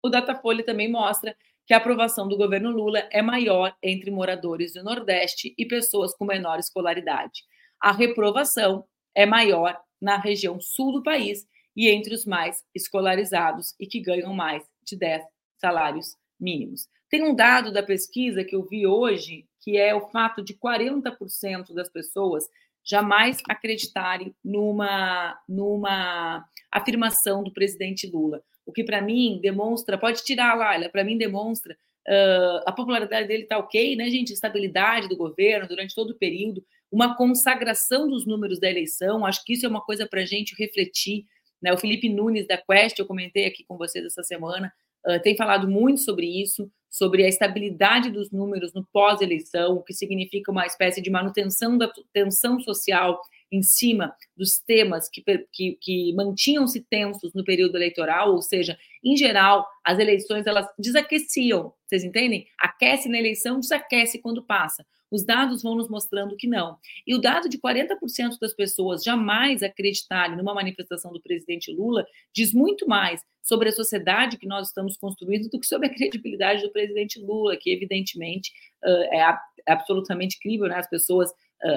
O 0.04 0.10
Datafolha 0.10 0.66
também 0.66 0.90
mostra 0.90 1.38
que 1.72 1.76
a 1.76 1.78
aprovação 1.78 2.28
do 2.28 2.36
governo 2.36 2.70
Lula 2.70 3.08
é 3.10 3.22
maior 3.22 3.74
entre 3.82 4.12
moradores 4.12 4.74
do 4.74 4.84
Nordeste 4.84 5.56
e 5.58 5.66
pessoas 5.66 6.14
com 6.14 6.26
menor 6.26 6.60
escolaridade. 6.60 7.44
A 7.80 7.94
reprovação 7.94 8.84
é 9.16 9.26
maior 9.26 9.80
na 10.02 10.18
região 10.18 10.60
sul 10.60 10.92
do 10.92 11.02
país 11.02 11.48
e 11.74 11.88
entre 11.88 12.14
os 12.14 12.26
mais 12.26 12.62
escolarizados 12.76 13.74
e 13.80 13.88
que 13.88 14.02
ganham 14.02 14.34
mais 14.34 14.62
de 14.86 14.98
10 14.98 15.24
salários 15.62 16.18
mínimos. 16.38 16.90
Tem 17.10 17.24
um 17.24 17.34
dado 17.34 17.72
da 17.72 17.82
pesquisa 17.82 18.44
que 18.44 18.54
eu 18.54 18.68
vi 18.68 18.86
hoje, 18.86 19.46
que 19.62 19.78
é 19.78 19.96
o 19.96 20.10
fato 20.10 20.44
de 20.44 20.54
40% 20.54 21.74
das 21.74 21.88
pessoas 21.88 22.50
jamais 22.84 23.38
acreditarem 23.48 24.36
numa, 24.44 25.40
numa 25.48 26.46
afirmação 26.70 27.42
do 27.42 27.54
presidente 27.54 28.08
Lula. 28.08 28.44
O 28.72 28.74
que 28.74 28.86
para 28.86 29.02
mim 29.02 29.38
demonstra, 29.42 29.98
pode 29.98 30.24
tirar 30.24 30.56
lá, 30.56 30.88
para 30.88 31.04
mim 31.04 31.18
demonstra 31.18 31.78
uh, 32.08 32.64
a 32.66 32.72
popularidade 32.72 33.28
dele 33.28 33.44
está 33.44 33.58
ok, 33.58 33.98
né, 33.98 34.10
gente? 34.10 34.32
Estabilidade 34.32 35.10
do 35.10 35.18
governo 35.18 35.68
durante 35.68 35.94
todo 35.94 36.12
o 36.12 36.18
período, 36.18 36.64
uma 36.90 37.18
consagração 37.18 38.08
dos 38.08 38.26
números 38.26 38.62
da 38.62 38.70
eleição. 38.70 39.26
Acho 39.26 39.44
que 39.44 39.54
isso 39.54 39.66
é 39.66 39.70
uma 39.70 39.82
coisa 39.82 40.08
para 40.08 40.22
a 40.22 40.26
gente 40.26 40.56
refletir. 40.58 41.26
Né? 41.62 41.74
O 41.74 41.78
Felipe 41.78 42.08
Nunes 42.08 42.48
da 42.48 42.58
Quest, 42.58 42.98
eu 42.98 43.06
comentei 43.06 43.46
aqui 43.46 43.66
com 43.68 43.78
vocês 43.78 44.06
essa 44.06 44.24
semana, 44.24 44.72
uh, 45.06 45.22
tem 45.22 45.36
falado 45.36 45.68
muito 45.68 46.00
sobre 46.00 46.26
isso 46.26 46.72
sobre 46.90 47.24
a 47.24 47.30
estabilidade 47.30 48.12
dos 48.12 48.32
números 48.32 48.74
no 48.74 48.86
pós-eleição, 48.92 49.76
o 49.76 49.84
que 49.84 49.94
significa 49.94 50.52
uma 50.52 50.66
espécie 50.66 51.02
de 51.02 51.10
manutenção 51.10 51.78
da 51.78 51.90
tensão 52.12 52.60
social 52.60 53.22
em 53.52 53.62
cima 53.62 54.16
dos 54.36 54.60
temas 54.60 55.10
que, 55.10 55.22
que, 55.52 55.78
que 55.82 56.14
mantinham-se 56.14 56.82
tensos 56.82 57.34
no 57.34 57.44
período 57.44 57.76
eleitoral, 57.76 58.34
ou 58.34 58.42
seja, 58.42 58.78
em 59.04 59.18
geral, 59.18 59.68
as 59.84 60.00
eleições 60.00 60.48
elas 60.48 60.68
desaqueciam, 60.80 61.74
vocês 61.86 62.04
entendem? 62.04 62.48
Aquece 62.58 63.10
na 63.10 63.20
eleição, 63.20 63.60
desaquece 63.60 64.20
quando 64.20 64.44
passa. 64.44 64.86
Os 65.12 65.26
dados 65.26 65.62
vão 65.62 65.76
nos 65.76 65.90
mostrando 65.90 66.38
que 66.38 66.48
não. 66.48 66.78
E 67.06 67.14
o 67.14 67.20
dado 67.20 67.50
de 67.50 67.58
40% 67.60 68.40
das 68.40 68.54
pessoas 68.54 69.04
jamais 69.04 69.62
acreditarem 69.62 70.38
numa 70.38 70.54
manifestação 70.54 71.12
do 71.12 71.22
presidente 71.22 71.70
Lula 71.70 72.06
diz 72.34 72.54
muito 72.54 72.88
mais 72.88 73.22
sobre 73.44 73.68
a 73.68 73.74
sociedade 73.74 74.38
que 74.38 74.48
nós 74.48 74.68
estamos 74.68 74.96
construindo 74.96 75.50
do 75.50 75.60
que 75.60 75.68
sobre 75.68 75.88
a 75.88 75.94
credibilidade 75.94 76.62
do 76.62 76.72
presidente 76.72 77.20
Lula, 77.20 77.58
que 77.58 77.72
evidentemente 77.72 78.54
é 78.84 79.22
absolutamente 79.68 80.40
crível, 80.40 80.68
né? 80.70 80.76
As 80.76 80.90
pessoas, 80.90 81.30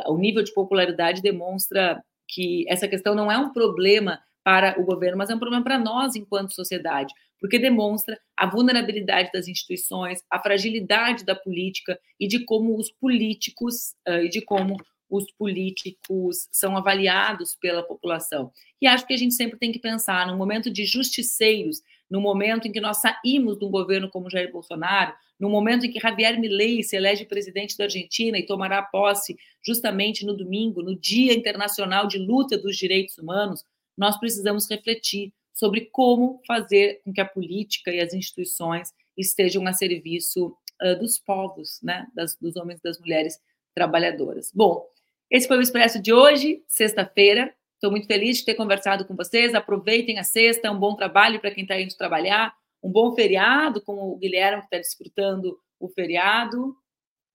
o 0.07 0.16
nível 0.16 0.42
de 0.42 0.53
popularidade 0.53 1.23
demonstra 1.23 2.03
que 2.29 2.64
essa 2.68 2.88
questão 2.88 3.14
não 3.14 3.31
é 3.31 3.38
um 3.38 3.53
problema 3.53 4.20
para 4.42 4.79
o 4.81 4.85
governo, 4.85 5.18
mas 5.18 5.31
é 5.31 5.35
um 5.35 5.38
problema 5.38 5.64
para 5.64 5.79
nós 5.79 6.16
enquanto 6.16 6.55
sociedade 6.55 7.12
porque 7.44 7.59
demonstra 7.59 8.18
a 8.35 8.47
vulnerabilidade 8.47 9.31
das 9.31 9.47
instituições, 9.47 10.25
a 10.31 10.40
fragilidade 10.40 11.27
da 11.27 11.35
política 11.35 12.01
e 12.18 12.27
de 12.27 12.42
como 12.42 12.75
os 12.75 12.90
políticos 12.90 13.92
uh, 14.09 14.25
e 14.25 14.31
de 14.31 14.40
como 14.40 14.79
os 15.11 15.31
políticos 15.33 16.49
são 16.51 16.75
avaliados 16.75 17.55
pela 17.61 17.83
população. 17.83 18.51
E 18.81 18.87
acho 18.87 19.07
que 19.07 19.12
a 19.12 19.16
gente 19.18 19.35
sempre 19.35 19.59
tem 19.59 19.70
que 19.70 19.79
pensar 19.79 20.27
no 20.27 20.38
momento 20.38 20.70
de 20.70 20.87
justiceiros, 20.87 21.83
no 22.10 22.20
momento 22.20 22.68
em 22.68 22.72
que 22.72 22.80
nós 22.80 22.98
saímos 22.98 23.58
de 23.58 23.64
um 23.64 23.70
governo 23.70 24.08
como 24.10 24.30
Jair 24.30 24.52
Bolsonaro, 24.52 25.14
no 25.38 25.48
momento 25.48 25.86
em 25.86 25.90
que 25.90 26.00
Javier 26.00 26.38
Milei 26.38 26.82
se 26.82 26.96
elege 26.96 27.24
presidente 27.24 27.76
da 27.76 27.84
Argentina 27.84 28.38
e 28.38 28.46
tomará 28.46 28.82
posse 28.82 29.36
justamente 29.64 30.24
no 30.24 30.36
domingo, 30.36 30.82
no 30.82 30.98
Dia 30.98 31.34
Internacional 31.34 32.06
de 32.06 32.18
Luta 32.18 32.56
dos 32.56 32.76
Direitos 32.76 33.18
Humanos, 33.18 33.64
nós 33.96 34.18
precisamos 34.18 34.68
refletir 34.68 35.32
sobre 35.52 35.88
como 35.92 36.40
fazer 36.46 37.00
com 37.04 37.12
que 37.12 37.20
a 37.20 37.24
política 37.24 37.90
e 37.90 38.00
as 38.00 38.12
instituições 38.12 38.92
estejam 39.16 39.66
a 39.66 39.72
serviço 39.72 40.56
uh, 40.82 40.98
dos 40.98 41.18
povos, 41.18 41.80
né, 41.82 42.06
das, 42.14 42.36
dos 42.36 42.56
homens 42.56 42.80
e 42.80 42.82
das 42.82 42.98
mulheres 42.98 43.38
trabalhadoras. 43.74 44.50
Bom, 44.52 44.84
esse 45.30 45.48
foi 45.48 45.58
o 45.58 45.62
Expresso 45.62 46.00
de 46.00 46.12
hoje, 46.12 46.62
sexta-feira. 46.66 47.54
Estou 47.85 47.92
muito 47.92 48.07
feliz 48.07 48.38
de 48.38 48.47
ter 48.47 48.55
conversado 48.55 49.05
com 49.05 49.14
vocês. 49.14 49.55
Aproveitem 49.55 50.18
a 50.18 50.25
sexta, 50.25 50.73
um 50.73 50.79
bom 50.79 50.97
trabalho 50.97 51.38
para 51.38 51.51
quem 51.51 51.64
está 51.64 51.79
indo 51.79 51.94
trabalhar, 51.94 52.57
um 52.83 52.90
bom 52.90 53.14
feriado, 53.14 53.79
como 53.83 54.11
o 54.11 54.16
Guilherme 54.16 54.61
que 54.61 54.68
está 54.68 54.79
desfrutando 54.79 55.61
o 55.79 55.90
feriado. 55.90 56.75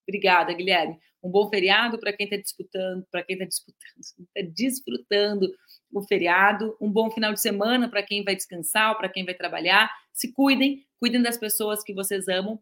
Obrigada, 0.08 0.52
Guilherme. 0.52 0.98
Um 1.22 1.30
bom 1.30 1.48
feriado 1.50 2.00
para 2.00 2.12
quem 2.12 2.24
está 2.24 2.36
disputando, 2.36 3.06
para 3.12 3.22
quem 3.22 3.36
está 3.36 3.46
disputando, 3.46 4.00
está 4.02 4.42
desfrutando 4.52 5.54
o 5.94 6.02
feriado, 6.02 6.76
um 6.82 6.92
bom 6.92 7.12
final 7.12 7.32
de 7.32 7.42
semana 7.42 7.88
para 7.88 8.02
quem 8.02 8.24
vai 8.24 8.36
descansar, 8.36 8.98
para 8.98 9.08
quem 9.08 9.24
vai 9.24 9.36
trabalhar. 9.36 9.88
Se 10.12 10.34
cuidem, 10.34 10.84
cuidem 11.00 11.22
das 11.22 11.38
pessoas 11.38 11.84
que 11.84 11.94
vocês 11.94 12.28
amam 12.28 12.60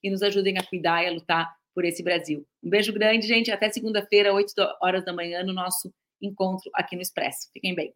e 0.00 0.10
nos 0.10 0.22
ajudem 0.22 0.58
a 0.58 0.62
cuidar 0.64 1.02
e 1.02 1.08
a 1.08 1.10
lutar 1.10 1.52
por 1.74 1.84
esse 1.84 2.04
Brasil. 2.04 2.46
Um 2.62 2.70
beijo 2.70 2.92
grande, 2.92 3.26
gente. 3.26 3.50
Até 3.50 3.68
segunda-feira, 3.68 4.32
8 4.32 4.52
horas 4.80 5.04
da 5.04 5.12
manhã, 5.12 5.42
no 5.42 5.52
nosso 5.52 5.92
encontro 6.20 6.70
aqui 6.74 6.96
no 6.96 7.02
Expresso. 7.02 7.48
Fiquem 7.52 7.74
bem. 7.74 7.94